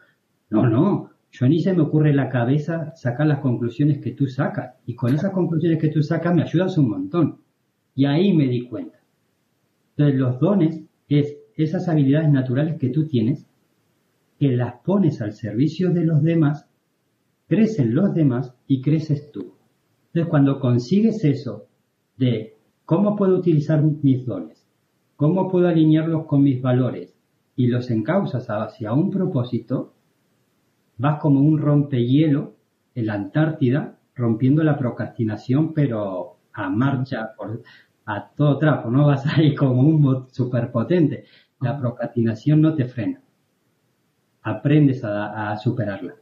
No, 0.50 0.70
no, 0.70 1.10
yo 1.32 1.48
ni 1.48 1.62
se 1.62 1.74
me 1.74 1.82
ocurre 1.82 2.10
en 2.10 2.18
la 2.18 2.30
cabeza 2.30 2.94
sacar 2.96 3.26
las 3.26 3.40
conclusiones 3.40 4.00
que 4.00 4.12
tú 4.12 4.28
sacas. 4.28 4.76
Y 4.86 4.96
con 4.96 5.16
esas 5.16 5.32
conclusiones 5.32 5.80
que 5.80 5.88
tú 5.88 6.04
sacas 6.04 6.36
me 6.36 6.44
ayudas 6.44 6.78
un 6.78 6.90
montón. 6.90 7.38
Y 7.96 8.06
ahí 8.06 8.34
me 8.34 8.48
di 8.48 8.68
cuenta. 8.68 9.00
Entonces 9.92 10.20
los 10.20 10.40
dones 10.40 10.82
es 11.08 11.38
esas 11.56 11.88
habilidades 11.88 12.30
naturales 12.30 12.78
que 12.78 12.90
tú 12.90 13.08
tienes, 13.08 13.48
que 14.40 14.50
las 14.50 14.76
pones 14.84 15.22
al 15.22 15.34
servicio 15.34 15.92
de 15.92 16.04
los 16.04 16.22
demás, 16.22 16.68
crecen 17.48 17.96
los 17.96 18.14
demás 18.14 18.54
y 18.68 18.82
creces 18.82 19.32
tú. 19.32 19.54
Entonces 20.08 20.30
cuando 20.30 20.60
consigues 20.60 21.24
eso 21.24 21.68
de 22.18 22.58
cómo 22.86 23.16
puedo 23.16 23.38
utilizar 23.38 23.82
mis 23.84 24.26
dones, 24.26 24.66
cómo 25.16 25.50
puedo 25.50 25.68
alinearlos 25.68 26.26
con 26.26 26.44
mis 26.44 26.62
valores 26.62 27.11
y 27.62 27.68
los 27.68 27.92
encausas 27.92 28.48
hacia 28.50 28.92
un 28.92 29.12
propósito, 29.12 29.94
vas 30.98 31.20
como 31.20 31.42
un 31.42 31.60
rompehielo 31.60 32.56
en 32.96 33.06
la 33.06 33.14
Antártida, 33.14 34.00
rompiendo 34.16 34.64
la 34.64 34.80
procrastinación, 34.80 35.72
pero 35.72 36.38
a 36.54 36.70
marcha, 36.72 37.36
por, 37.38 37.62
a 38.08 38.30
todo 38.30 38.58
trapo, 38.58 38.90
no 38.90 39.06
vas 39.06 39.28
ahí 39.28 39.54
como 39.54 39.84
un 39.84 40.26
superpotente. 40.32 41.26
La 41.60 41.78
procrastinación 41.78 42.62
no 42.62 42.74
te 42.74 42.86
frena. 42.86 43.22
Aprendes 44.42 45.04
a, 45.04 45.56
superarla. 45.58 46.16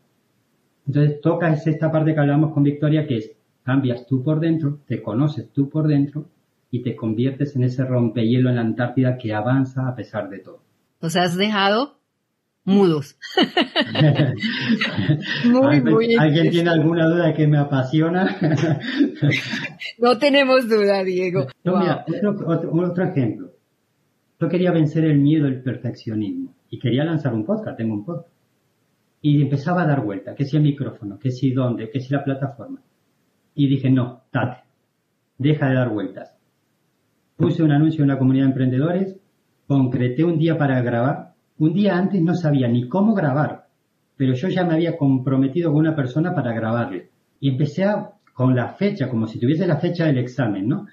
Entonces 0.88 1.21
tocas 1.21 1.65
esta 1.65 1.89
parte 1.89 2.13
que 2.13 2.19
hablamos 2.19 2.52
con 2.52 2.63
Victoria, 2.63 3.08
que 3.08 3.15
es 3.15 3.32
cambias 3.63 4.06
tú 4.06 4.21
por 4.21 4.41
dentro, 4.41 4.80
te 4.88 5.02
conoces 5.02 5.54
tú 5.54 5.69
por 5.69 5.88
dentro 5.88 6.25
y 6.69 6.82
te 6.82 6.97
conviertes 6.97 7.56
en 7.56 7.63
ese 7.63 7.86
rompehielo 7.86 8.49
en 8.49 8.56
la 8.56 8.62
Antártida 8.62 9.17
que 9.17 9.34
avanza 9.34 9.88
a 9.88 9.95
pesar 9.95 10.28
de 10.30 10.39
todo. 10.39 10.69
Sea, 11.02 11.24
has 11.24 11.38
dejado 11.38 12.00
mudos. 12.70 13.18
muy, 15.46 15.82
muy 15.84 16.16
¿Alguien 16.16 16.52
tiene 16.52 16.70
alguna 16.70 17.08
duda 17.08 17.28
de 17.28 17.34
que 17.34 17.48
me 17.48 17.58
apasiona? 17.58 18.38
no 20.00 20.18
tenemos 20.18 20.70
duda, 20.70 21.04
Diego. 21.04 21.48
mira, 21.64 22.06
otro, 22.30 22.72
otro, 22.72 23.04
ejemplo. 23.04 23.52
Yo 24.40 24.48
quería 24.48 24.72
vencer 24.72 25.04
el 25.06 25.18
miedo 25.18 25.48
al 25.48 25.62
perfeccionismo 25.62 26.54
y 26.70 26.80
quería 26.80 27.04
lanzar 27.04 27.34
un 27.34 27.46
podcast, 27.46 27.78
tengo 27.78 27.94
un 27.94 28.06
podcast. 28.06 28.34
Y 29.22 29.42
empezaba 29.42 29.84
a 29.84 29.88
dar 29.88 30.02
vuelta, 30.02 30.34
que 30.34 30.46
si 30.46 30.56
el 30.56 30.64
micrófono, 30.64 31.20
que 31.20 31.32
si 31.32 31.52
dónde, 31.52 31.90
que 31.90 32.00
si 32.00 32.14
la 32.14 32.24
plataforma. 32.24 32.82
Y 33.54 33.68
dije, 33.68 33.90
no, 33.90 34.22
tate, 34.32 34.64
deja 35.38 35.68
de 35.68 35.76
dar 35.76 35.90
vueltas. 35.90 36.38
Puse 37.36 37.64
un 37.64 37.72
anuncio 37.72 38.04
en 38.04 38.10
la 38.10 38.18
comunidad 38.18 38.46
de 38.46 38.52
emprendedores, 38.52 39.19
concreté 39.70 40.26
un 40.26 40.38
día 40.38 40.58
para 40.58 40.82
grabar 40.82 41.30
un 41.60 41.74
día 41.74 41.98
antes 41.98 42.22
no 42.22 42.36
sabía 42.36 42.70
ni 42.70 42.88
cómo 42.88 43.14
grabar, 43.14 43.68
pero 44.16 44.34
yo 44.34 44.48
ya 44.48 44.64
me 44.64 44.76
había 44.76 44.96
comprometido 44.96 45.72
con 45.72 45.82
una 45.82 45.96
persona 45.96 46.34
para 46.34 46.54
grabarle. 46.54 47.10
Y 47.42 47.50
empecé 47.50 47.86
con 48.34 48.56
la 48.56 48.76
fecha, 48.76 49.10
como 49.10 49.28
si 49.28 49.40
tuviese 49.40 49.68
la 49.68 49.76
fecha 49.76 50.06
del 50.06 50.20
examen, 50.20 50.70
¿no? 50.70 50.88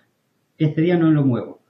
Este 0.59 0.83
día 0.83 0.99
no 0.99 1.09
lo 1.13 1.25
muevo. 1.25 1.61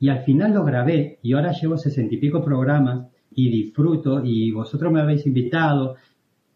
Y 0.00 0.08
al 0.08 0.24
final 0.24 0.52
lo 0.52 0.64
grabé 0.64 1.20
y 1.22 1.32
ahora 1.32 1.52
llevo 1.52 1.76
sesenta 1.76 2.16
y 2.16 2.18
pico 2.18 2.42
programas 2.42 3.06
y 3.30 3.50
disfruto 3.50 4.24
y 4.24 4.50
vosotros 4.50 4.92
me 4.92 5.00
habéis 5.00 5.24
invitado 5.26 5.94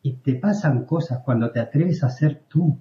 y 0.03 0.15
te 0.15 0.35
pasan 0.35 0.87
cosas 0.87 1.21
cuando 1.25 1.53
te 1.53 1.61
atreves 1.61 2.03
a 2.03 2.09
ser 2.09 2.43
tú. 2.49 2.77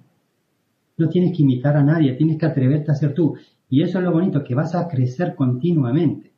No 0.96 1.08
tienes 1.08 1.36
que 1.36 1.44
imitar 1.44 1.76
a 1.76 1.84
nadie, 1.84 2.14
tienes 2.14 2.36
que 2.36 2.46
atreverte 2.46 2.90
a 2.90 2.96
ser 2.96 3.14
tú. 3.14 3.36
Y 3.70 3.82
eso 3.82 3.98
es 3.98 4.04
lo 4.04 4.10
bonito, 4.10 4.42
que 4.42 4.56
vas 4.56 4.74
a 4.74 4.88
crecer 4.88 5.36
continuamente. 5.36 6.33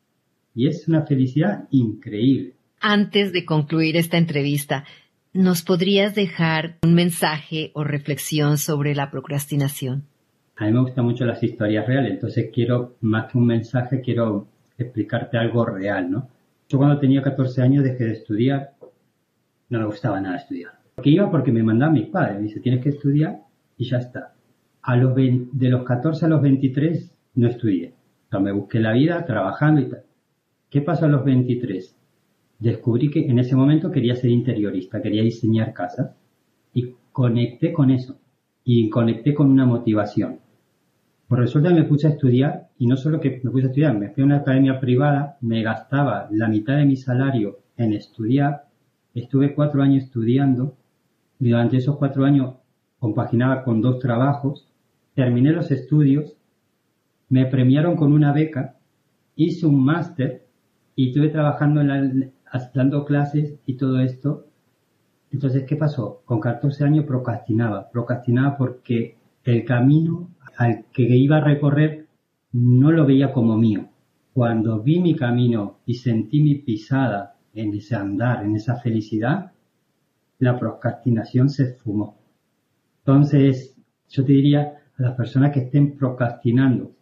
Y 0.57 0.67
es 0.67 0.89
una 0.89 1.07
felicidad 1.07 1.69
increíble 1.71 2.57
antes 2.81 3.33
de 3.33 3.45
concluir 3.45 3.97
esta 3.97 4.17
entrevista, 4.17 4.85
¿nos 5.33 5.63
podrías 5.63 6.15
dejar 6.15 6.77
un 6.85 6.95
mensaje 6.95 7.71
o 7.75 7.85
reflexión 7.85 8.59
sobre 8.59 8.95
la 8.95 9.11
procrastinación? 9.11 10.05
A 10.57 10.67
mí 10.67 10.73
me 10.73 10.81
gustan 10.81 11.05
mucho 11.05 11.25
las 11.25 11.43
historias 11.43 11.87
reales, 11.87 12.13
entonces 12.13 12.49
quiero, 12.53 12.97
más 13.01 13.31
que 13.31 13.39
un 13.39 13.47
mensaje, 13.47 14.01
quiero 14.01 14.47
explicarte 14.79 15.37
algo 15.37 15.65
real, 15.65 16.11
¿no? 16.11 16.29
Yo 16.69 16.79
cuando 16.79 16.99
tenía 16.99 17.23
14 17.23 17.63
años 17.63 17.85
dejé 17.85 18.05
de 18.05 18.13
estudiar 18.13 18.73
no 19.69 19.81
me 19.81 19.87
gustaba 19.87 20.21
nada 20.21 20.37
estudiar. 20.37 20.73
Porque 20.95 21.11
iba 21.11 21.29
porque 21.29 21.51
me 21.51 21.63
mandaban 21.65 21.95
mis 21.95 22.07
padres. 22.07 22.37
Me 22.37 22.45
dice, 22.45 22.61
tienes 22.61 22.85
que 22.85 22.91
estudiar 22.91 23.41
y 23.77 23.89
ya 23.89 23.99
está. 23.99 24.33
A 24.83 24.97
los 24.97 25.13
de 25.17 25.69
los 25.69 25.83
14 25.83 26.25
a 26.25 26.29
los 26.29 26.41
23 26.41 27.11
no 27.35 27.49
estudié. 27.49 27.95
O 28.27 28.31
sea, 28.31 28.39
me 28.39 28.53
busqué 28.53 28.79
la 28.79 28.93
vida 28.93 29.25
trabajando 29.27 29.81
y 29.81 29.89
tal. 29.89 30.06
¿Qué 30.69 30.81
pasó 30.81 31.05
a 31.05 31.09
los 31.09 31.25
23? 31.25 31.97
Descubrí 32.59 33.09
que 33.09 33.27
en 33.27 33.39
ese 33.39 33.55
momento 33.55 33.93
quería 33.93 34.17
ser 34.17 34.31
interiorista, 34.31 35.01
quería 35.01 35.23
diseñar 35.23 35.73
casas 35.73 36.17
y 36.75 36.95
conecté 37.13 37.73
con 37.73 37.91
eso 37.91 38.19
y 38.65 38.91
conecté 38.91 39.33
con 39.33 39.49
una 39.49 39.65
motivación. 39.65 40.41
Por 41.29 41.39
resulta 41.39 41.71
me 41.71 41.85
puse 41.85 42.09
a 42.09 42.11
estudiar 42.11 42.69
y 42.79 42.87
no 42.89 42.97
solo 42.97 43.21
que 43.21 43.41
me 43.45 43.51
puse 43.51 43.67
a 43.67 43.69
estudiar, 43.69 43.97
me 43.97 44.11
fui 44.11 44.25
a 44.25 44.27
una 44.27 44.39
academia 44.39 44.81
privada, 44.81 45.39
me 45.41 45.63
gastaba 45.63 46.29
la 46.33 46.49
mitad 46.49 46.77
de 46.77 46.85
mi 46.85 46.97
salario 46.97 47.61
en 47.77 47.93
estudiar, 47.93 48.67
estuve 49.15 49.55
cuatro 49.55 49.83
años 49.83 50.05
estudiando 50.05 50.77
y 51.39 51.51
durante 51.51 51.77
esos 51.77 51.97
cuatro 51.97 52.25
años 52.25 52.57
compaginaba 52.99 53.63
con 53.63 53.81
dos 53.81 54.01
trabajos, 54.01 54.69
terminé 55.15 55.53
los 55.53 55.71
estudios, 55.71 56.37
me 57.29 57.47
premiaron 57.47 57.95
con 57.95 58.13
una 58.13 58.33
beca, 58.33 58.77
hice 59.37 59.67
un 59.67 59.85
máster 59.85 60.46
y 60.97 61.09
estuve 61.09 61.29
trabajando 61.29 61.83
en 61.83 61.89
la, 61.89 62.71
dando 62.75 63.05
clases 63.05 63.55
y 63.67 63.77
todo 63.77 64.01
esto. 64.01 64.47
Entonces, 65.31 65.65
¿qué 65.65 65.77
pasó? 65.77 66.23
Con 66.25 66.41
14 66.41 66.85
años 66.85 67.05
procrastinaba, 67.05 67.91
procrastinaba 67.91 68.57
porque 68.57 69.19
el 69.45 69.65
camino 69.65 70.31
al 70.57 70.87
que 70.93 71.03
iba 71.03 71.37
a 71.37 71.45
recorrer 71.45 72.07
no 72.53 72.91
lo 72.91 73.05
veía 73.05 73.33
como 73.33 73.59
mío. 73.59 73.89
Cuando 74.33 74.83
vi 74.83 75.01
mi 75.01 75.15
camino 75.15 75.81
y 75.85 75.95
sentí 75.95 76.43
mi 76.43 76.57
pisada 76.57 77.37
en 77.53 77.75
ese 77.75 77.95
andar, 77.95 78.45
en 78.45 78.57
esa 78.57 78.77
felicidad, 78.77 79.53
la 80.39 80.59
procrastinación 80.59 81.51
se 81.51 81.65
esfumó. 81.65 82.19
Entonces, 83.01 83.77
yo 84.09 84.25
te 84.25 84.33
diría 84.33 84.79
a 84.99 85.03
las 85.03 85.15
personas 85.15 85.53
que 85.53 85.61
estén 85.61 85.97
procrastinando, 85.97 86.93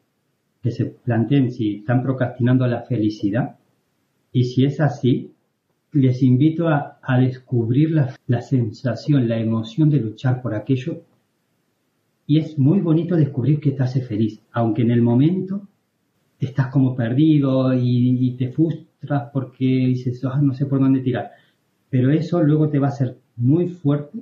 que 0.63 0.71
se 0.71 0.87
planteen 0.87 1.53
si 1.53 1.77
están 1.77 2.03
procrastinando 2.03 2.67
la 2.67 2.83
felicidad, 2.83 3.57
y 4.35 4.43
si 4.45 4.65
es 4.65 4.81
así, 4.81 5.33
les 5.93 6.21
invito 6.25 6.69
a, 6.69 6.99
descubrir 7.21 7.93
la, 7.93 8.17
la, 8.27 8.43
sensación, 8.43 9.29
la 9.29 9.39
emoción 9.39 9.89
de 9.89 10.01
luchar 10.01 10.43
por 10.43 10.57
aquello. 10.57 11.03
Y 12.27 12.41
es 12.41 12.59
muy 12.59 12.81
bonito 12.81 13.15
descubrir 13.15 13.61
que 13.61 13.71
te 13.71 13.85
hace 13.85 14.03
feliz, 14.03 14.43
aunque 14.51 14.83
en 14.83 14.91
el 14.91 15.03
momento 15.03 15.69
estás 16.41 16.67
como 16.67 16.97
perdido 16.97 17.73
y, 17.75 18.35
te 18.37 18.51
frustras 18.51 19.31
porque 19.33 19.65
dices, 19.65 20.25
ah, 20.25 20.41
no 20.43 20.53
sé 20.53 20.67
por 20.67 20.81
dónde 20.81 20.99
tirar. 20.99 21.31
Pero 21.89 22.11
eso 22.11 22.43
luego 22.43 22.69
te 22.69 22.81
va 22.81 22.89
a 22.89 22.91
hacer 22.91 23.17
muy 23.37 23.69
fuerte 23.69 24.19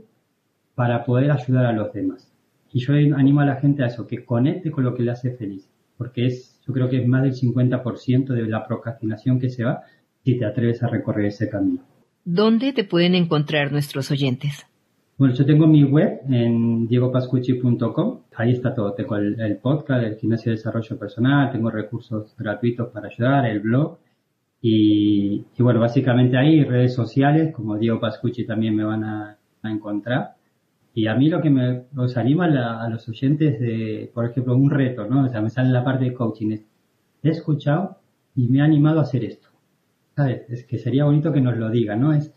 para 0.75 1.07
poder 1.07 1.31
ayudar 1.31 1.64
a 1.64 1.72
los 1.72 1.90
demás. 1.90 2.31
Y 2.70 2.81
yo 2.81 2.92
animo 2.92 3.40
a 3.40 3.46
la 3.46 3.57
gente 3.57 3.83
a 3.83 3.87
eso, 3.87 4.07
que 4.07 4.27
conecte 4.27 4.70
con 4.70 4.85
lo 4.85 4.94
que 4.94 5.05
le 5.05 5.12
hace 5.12 5.31
feliz, 5.31 5.70
porque 5.96 6.27
es, 6.27 6.61
yo 6.66 6.75
creo 6.75 6.90
que 6.90 7.01
es 7.01 7.09
más 7.09 7.22
del 7.22 7.33
50% 7.33 8.27
de 8.27 8.46
la 8.46 8.66
procrastinación 8.66 9.40
que 9.40 9.48
se 9.48 9.64
va 9.64 9.83
si 10.24 10.38
te 10.38 10.44
atreves 10.44 10.82
a 10.82 10.88
recorrer 10.88 11.26
ese 11.26 11.48
camino. 11.48 11.82
¿Dónde 12.24 12.72
te 12.72 12.85
pueden 12.85 13.14
encontrar 13.14 13.72
nuestros 13.72 14.11
oyentes? 14.11 14.66
Bueno, 15.18 15.35
yo 15.35 15.44
tengo 15.44 15.66
mi 15.66 15.85
web 15.85 16.20
en 16.28 16.88
diegopascucci.com. 16.88 18.20
Ahí 18.35 18.50
está 18.52 18.74
todo. 18.74 18.92
Tengo 18.94 19.16
el, 19.16 19.56
podcast, 19.58 20.04
el 20.04 20.16
gimnasio 20.16 20.50
de 20.50 20.56
desarrollo 20.56 20.98
personal, 20.98 21.52
tengo 21.52 21.70
recursos 21.70 22.35
gratuitos 22.37 22.88
para 22.90 23.08
ayudar, 23.08 23.46
el 23.46 23.61
blog. 23.61 23.98
Y, 24.61 25.44
bueno, 25.58 25.80
básicamente 25.80 26.37
ahí 26.37 26.64
redes 26.64 26.94
sociales, 26.94 27.52
como 27.54 27.76
Diego 27.78 28.00
Pascucci 28.00 28.44
también 28.44 28.74
me 28.76 28.85
van 28.85 29.04
a, 29.04 29.38
encontrar. 29.64 30.35
Y 30.94 31.06
a 31.06 31.14
mí 31.14 31.28
lo 31.28 31.40
que 31.40 31.50
me 31.50 31.85
os 31.96 32.16
anima 32.16 32.46
a, 32.46 32.88
los 32.88 33.08
oyentes 33.08 33.61
de, 33.61 34.11
por 34.12 34.26
ejemplo, 34.26 34.56
un 34.56 34.70
reto, 34.70 35.06
¿no? 35.06 35.26
O 35.26 35.28
sea, 35.28 35.40
me 35.40 35.50
sale 35.50 35.70
la 35.70 35.85
parte 35.85 36.04
de 36.06 36.14
coaching. 36.14 36.58
He 37.22 37.28
escuchado 37.28 37.98
y 38.35 38.48
me 38.48 38.61
ha 38.61 38.64
animado 38.64 38.98
a 38.98 39.02
hacer 39.02 39.24
esto. 39.24 39.51
¿Sabes? 40.16 40.48
Es 40.48 40.64
que 40.64 40.79
sería 40.79 41.05
bonito 41.05 41.33
que 41.33 41.40
nos 41.40 41.57
lo 41.57 41.70
diga, 41.70 41.96
¿no? 41.96 42.12
Es 42.12 42.33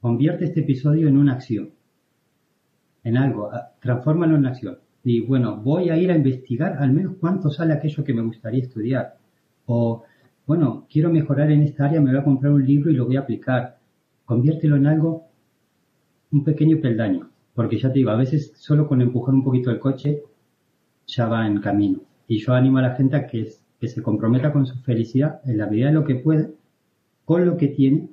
convierte 0.00 0.44
este 0.44 0.60
episodio 0.60 1.08
en 1.08 1.16
una 1.16 1.34
acción 1.34 1.70
en 3.04 3.18
algo, 3.18 3.50
transfórmalo 3.80 4.36
en 4.36 4.46
acción. 4.46 4.78
Y 5.04 5.20
bueno, 5.20 5.58
voy 5.58 5.90
a 5.90 5.96
ir 5.96 6.10
a 6.10 6.16
investigar 6.16 6.78
al 6.78 6.92
menos 6.92 7.16
cuánto 7.20 7.50
sale 7.50 7.74
aquello 7.74 8.02
que 8.02 8.14
me 8.14 8.22
gustaría 8.22 8.62
estudiar. 8.62 9.18
O, 9.66 10.02
bueno, 10.46 10.86
quiero 10.90 11.10
mejorar 11.10 11.50
en 11.50 11.62
esta 11.62 11.84
área, 11.84 12.00
me 12.00 12.10
voy 12.10 12.20
a 12.20 12.24
comprar 12.24 12.52
un 12.52 12.66
libro 12.66 12.90
y 12.90 12.94
lo 12.94 13.04
voy 13.04 13.16
a 13.16 13.20
aplicar. 13.20 13.78
Conviértelo 14.24 14.76
en 14.76 14.86
algo, 14.86 15.26
un 16.32 16.42
pequeño 16.42 16.80
peldaño. 16.80 17.28
Porque 17.54 17.78
ya 17.78 17.92
te 17.92 17.98
digo, 17.98 18.10
a 18.10 18.16
veces 18.16 18.52
solo 18.56 18.88
con 18.88 19.02
empujar 19.02 19.34
un 19.34 19.44
poquito 19.44 19.70
el 19.70 19.78
coche 19.78 20.22
ya 21.06 21.28
va 21.28 21.46
en 21.46 21.60
camino. 21.60 22.00
Y 22.26 22.38
yo 22.38 22.54
animo 22.54 22.78
a 22.78 22.82
la 22.82 22.94
gente 22.96 23.16
a 23.16 23.26
que, 23.26 23.46
que 23.78 23.88
se 23.88 24.02
comprometa 24.02 24.50
con 24.50 24.64
su 24.64 24.78
felicidad 24.78 25.42
en 25.44 25.58
la 25.58 25.66
medida 25.66 25.88
de 25.88 25.92
lo 25.92 26.04
que 26.04 26.14
puede, 26.14 26.54
con 27.24 27.46
lo 27.46 27.56
que 27.56 27.68
tiene. 27.68 28.08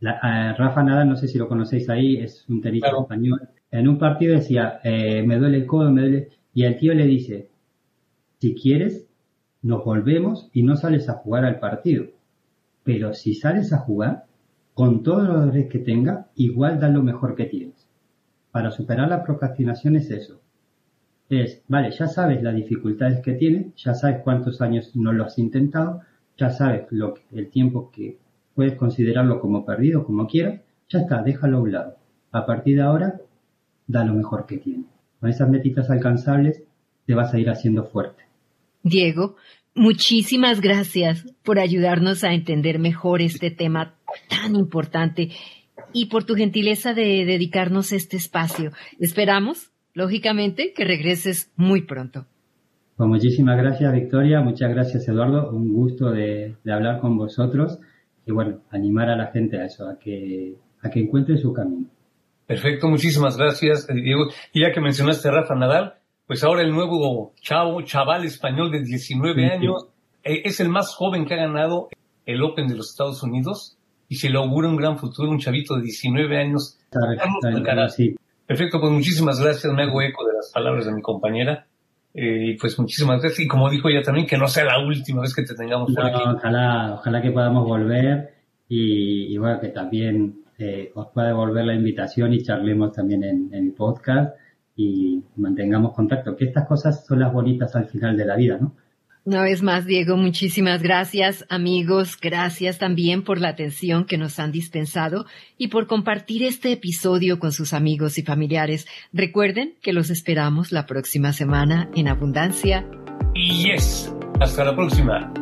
La, 0.00 0.54
Rafa 0.56 0.82
Nadal, 0.82 1.08
no 1.08 1.16
sé 1.16 1.28
si 1.28 1.38
lo 1.38 1.48
conocéis 1.48 1.88
ahí, 1.88 2.18
es 2.18 2.44
un 2.48 2.60
tenista 2.60 2.90
español 2.90 3.48
en 3.74 3.88
un 3.88 3.98
partido 3.98 4.36
decía, 4.36 4.78
eh, 4.84 5.24
me 5.24 5.36
duele 5.36 5.56
el 5.56 5.66
codo, 5.66 5.90
me 5.90 6.02
duele, 6.02 6.28
y 6.54 6.62
el 6.62 6.76
tío 6.76 6.94
le 6.94 7.06
dice, 7.06 7.48
si 8.38 8.54
quieres, 8.54 9.08
nos 9.62 9.84
volvemos 9.84 10.48
y 10.52 10.62
no 10.62 10.76
sales 10.76 11.08
a 11.08 11.14
jugar 11.14 11.44
al 11.44 11.58
partido. 11.58 12.06
Pero 12.84 13.14
si 13.14 13.34
sales 13.34 13.72
a 13.72 13.78
jugar, 13.78 14.26
con 14.74 15.02
todos 15.02 15.24
los 15.24 15.40
dolores 15.40 15.66
que 15.68 15.80
tenga, 15.80 16.28
igual 16.36 16.78
da 16.78 16.88
lo 16.88 17.02
mejor 17.02 17.34
que 17.34 17.46
tienes. 17.46 17.88
Para 18.52 18.70
superar 18.70 19.08
la 19.08 19.24
procrastinación 19.24 19.96
es 19.96 20.08
eso. 20.08 20.40
Es, 21.28 21.64
vale, 21.66 21.90
ya 21.90 22.06
sabes 22.06 22.44
las 22.44 22.54
dificultades 22.54 23.22
que 23.22 23.32
tienes, 23.32 23.74
ya 23.74 23.94
sabes 23.94 24.22
cuántos 24.22 24.60
años 24.60 24.94
no 24.94 25.12
lo 25.12 25.24
has 25.24 25.36
intentado, 25.36 26.02
ya 26.38 26.50
sabes 26.50 26.86
lo 26.90 27.14
el 27.32 27.50
tiempo 27.50 27.90
que 27.90 28.18
puedes 28.54 28.76
considerarlo 28.76 29.40
como 29.40 29.64
perdido, 29.64 30.04
como 30.04 30.26
quieras, 30.26 30.60
ya 30.88 31.00
está, 31.00 31.22
déjalo 31.22 31.58
a 31.58 31.60
un 31.60 31.72
lado. 31.72 31.96
A 32.32 32.46
partir 32.46 32.76
de 32.76 32.82
ahora, 32.82 33.20
da 33.86 34.04
lo 34.04 34.14
mejor 34.14 34.46
que 34.46 34.58
tiene. 34.58 34.84
Con 35.20 35.30
esas 35.30 35.48
metitas 35.48 35.90
alcanzables 35.90 36.62
te 37.06 37.14
vas 37.14 37.32
a 37.34 37.38
ir 37.38 37.48
haciendo 37.50 37.84
fuerte. 37.84 38.24
Diego, 38.82 39.36
muchísimas 39.74 40.60
gracias 40.60 41.24
por 41.42 41.58
ayudarnos 41.58 42.24
a 42.24 42.34
entender 42.34 42.78
mejor 42.78 43.22
este 43.22 43.50
tema 43.50 43.94
tan 44.28 44.56
importante 44.56 45.30
y 45.92 46.06
por 46.06 46.24
tu 46.24 46.34
gentileza 46.34 46.92
de 46.92 47.24
dedicarnos 47.24 47.92
este 47.92 48.16
espacio. 48.16 48.72
Esperamos, 48.98 49.70
lógicamente, 49.94 50.72
que 50.74 50.84
regreses 50.84 51.52
muy 51.56 51.82
pronto. 51.82 52.26
Pues 52.96 53.08
muchísimas 53.08 53.56
gracias, 53.56 53.92
Victoria. 53.92 54.40
Muchas 54.40 54.70
gracias, 54.70 55.08
Eduardo. 55.08 55.50
Un 55.50 55.72
gusto 55.72 56.10
de, 56.10 56.56
hablar 56.66 57.00
con 57.00 57.16
vosotros 57.16 57.78
y 58.26 58.32
bueno, 58.32 58.60
animar 58.70 59.08
a 59.10 59.16
la 59.16 59.26
gente 59.32 59.58
a 59.58 59.66
eso, 59.66 59.88
a 59.88 59.98
que, 59.98 60.56
a 60.82 60.90
que 60.90 61.00
encuentre 61.00 61.36
su 61.36 61.52
camino. 61.52 61.86
Perfecto, 62.46 62.88
muchísimas 62.88 63.36
gracias, 63.36 63.88
eh, 63.88 63.94
Diego. 63.94 64.26
Y 64.52 64.62
ya 64.62 64.72
que 64.72 64.80
mencionaste 64.80 65.28
a 65.28 65.32
Rafa 65.32 65.54
Nadal, 65.54 65.94
pues 66.26 66.44
ahora 66.44 66.62
el 66.62 66.72
nuevo 66.72 67.32
chavo, 67.40 67.82
chaval 67.82 68.24
español 68.24 68.70
de 68.70 68.82
19 68.82 69.46
años, 69.46 69.88
eh, 70.22 70.42
es 70.44 70.60
el 70.60 70.68
más 70.68 70.94
joven 70.94 71.26
que 71.26 71.34
ha 71.34 71.38
ganado 71.38 71.88
el 72.26 72.42
Open 72.42 72.68
de 72.68 72.76
los 72.76 72.90
Estados 72.90 73.22
Unidos 73.22 73.78
y 74.08 74.16
se 74.16 74.30
le 74.30 74.38
augura 74.38 74.68
un 74.68 74.76
gran 74.76 74.98
futuro, 74.98 75.30
un 75.30 75.38
chavito 75.38 75.76
de 75.76 75.82
19 75.82 76.38
años. 76.38 76.78
Perfecto, 78.46 78.78
pues 78.78 78.92
muchísimas 78.92 79.40
gracias, 79.40 79.72
me 79.72 79.82
hago 79.82 80.02
eco 80.02 80.26
de 80.26 80.34
las 80.34 80.50
palabras 80.52 80.84
de 80.86 80.92
mi 80.92 81.00
compañera. 81.00 81.66
Eh, 82.14 82.50
y 82.50 82.56
pues 82.56 82.78
muchísimas 82.78 83.20
gracias. 83.20 83.40
Y 83.40 83.48
como 83.48 83.68
dijo 83.68 83.88
ella 83.88 84.02
también, 84.02 84.26
que 84.26 84.38
no 84.38 84.46
sea 84.46 84.64
la 84.64 84.78
última 84.78 85.22
vez 85.22 85.34
que 85.34 85.42
te 85.42 85.54
tengamos 85.54 85.92
por 85.92 86.06
aquí. 86.06 86.20
Ojalá, 86.24 86.94
ojalá 86.94 87.20
que 87.20 87.32
podamos 87.32 87.66
volver 87.66 88.34
y, 88.68 89.34
y 89.34 89.38
bueno, 89.38 89.60
que 89.60 89.68
también 89.68 90.44
eh, 90.58 90.92
os 90.94 91.08
pueda 91.08 91.28
devolver 91.28 91.64
la 91.64 91.74
invitación 91.74 92.32
y 92.32 92.42
charlemos 92.42 92.92
también 92.92 93.24
en, 93.24 93.52
en, 93.52 93.66
el 93.66 93.72
podcast 93.72 94.36
y 94.76 95.22
mantengamos 95.36 95.92
contacto, 95.92 96.36
que 96.36 96.44
estas 96.44 96.66
cosas 96.66 97.04
son 97.04 97.20
las 97.20 97.32
bonitas 97.32 97.74
al 97.74 97.86
final 97.86 98.16
de 98.16 98.24
la 98.24 98.36
vida, 98.36 98.58
¿no? 98.58 98.74
Una 99.26 99.42
vez 99.42 99.62
más, 99.62 99.86
Diego, 99.86 100.18
muchísimas 100.18 100.82
gracias, 100.82 101.46
amigos. 101.48 102.18
Gracias 102.20 102.76
también 102.76 103.22
por 103.22 103.40
la 103.40 103.48
atención 103.48 104.04
que 104.04 104.18
nos 104.18 104.38
han 104.38 104.52
dispensado 104.52 105.24
y 105.56 105.68
por 105.68 105.86
compartir 105.86 106.42
este 106.42 106.72
episodio 106.72 107.38
con 107.38 107.50
sus 107.50 107.72
amigos 107.72 108.18
y 108.18 108.22
familiares. 108.22 108.86
Recuerden 109.14 109.76
que 109.80 109.94
los 109.94 110.10
esperamos 110.10 110.72
la 110.72 110.84
próxima 110.84 111.32
semana 111.32 111.88
en 111.94 112.08
Abundancia. 112.08 112.84
Yes. 113.34 114.12
Hasta 114.40 114.62
la 114.62 114.76
próxima. 114.76 115.32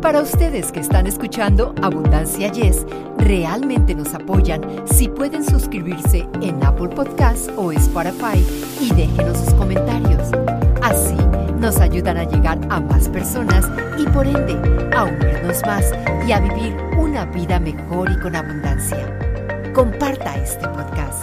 Para 0.00 0.20
ustedes 0.20 0.70
que 0.70 0.78
están 0.78 1.08
escuchando 1.08 1.74
Abundancia 1.82 2.52
Yes, 2.52 2.86
realmente 3.18 3.96
nos 3.96 4.14
apoyan 4.14 4.62
si 4.86 5.08
pueden 5.08 5.42
suscribirse 5.42 6.28
en 6.42 6.62
Apple 6.62 6.90
Podcasts 6.90 7.50
o 7.56 7.72
Spotify 7.72 8.38
y 8.80 8.94
déjenos 8.94 9.38
sus 9.38 9.54
comentarios. 9.54 10.30
Nos 11.64 11.80
ayudan 11.80 12.18
a 12.18 12.24
llegar 12.24 12.58
a 12.68 12.78
más 12.78 13.08
personas 13.08 13.64
y 13.96 14.04
por 14.10 14.26
ende 14.26 14.52
a 14.94 15.04
unirnos 15.04 15.62
más 15.64 15.94
y 16.28 16.32
a 16.32 16.38
vivir 16.38 16.76
una 16.98 17.24
vida 17.24 17.58
mejor 17.58 18.10
y 18.10 18.20
con 18.20 18.36
abundancia. 18.36 18.98
comparta 19.72 20.36
este 20.36 20.68
podcast. 20.68 21.22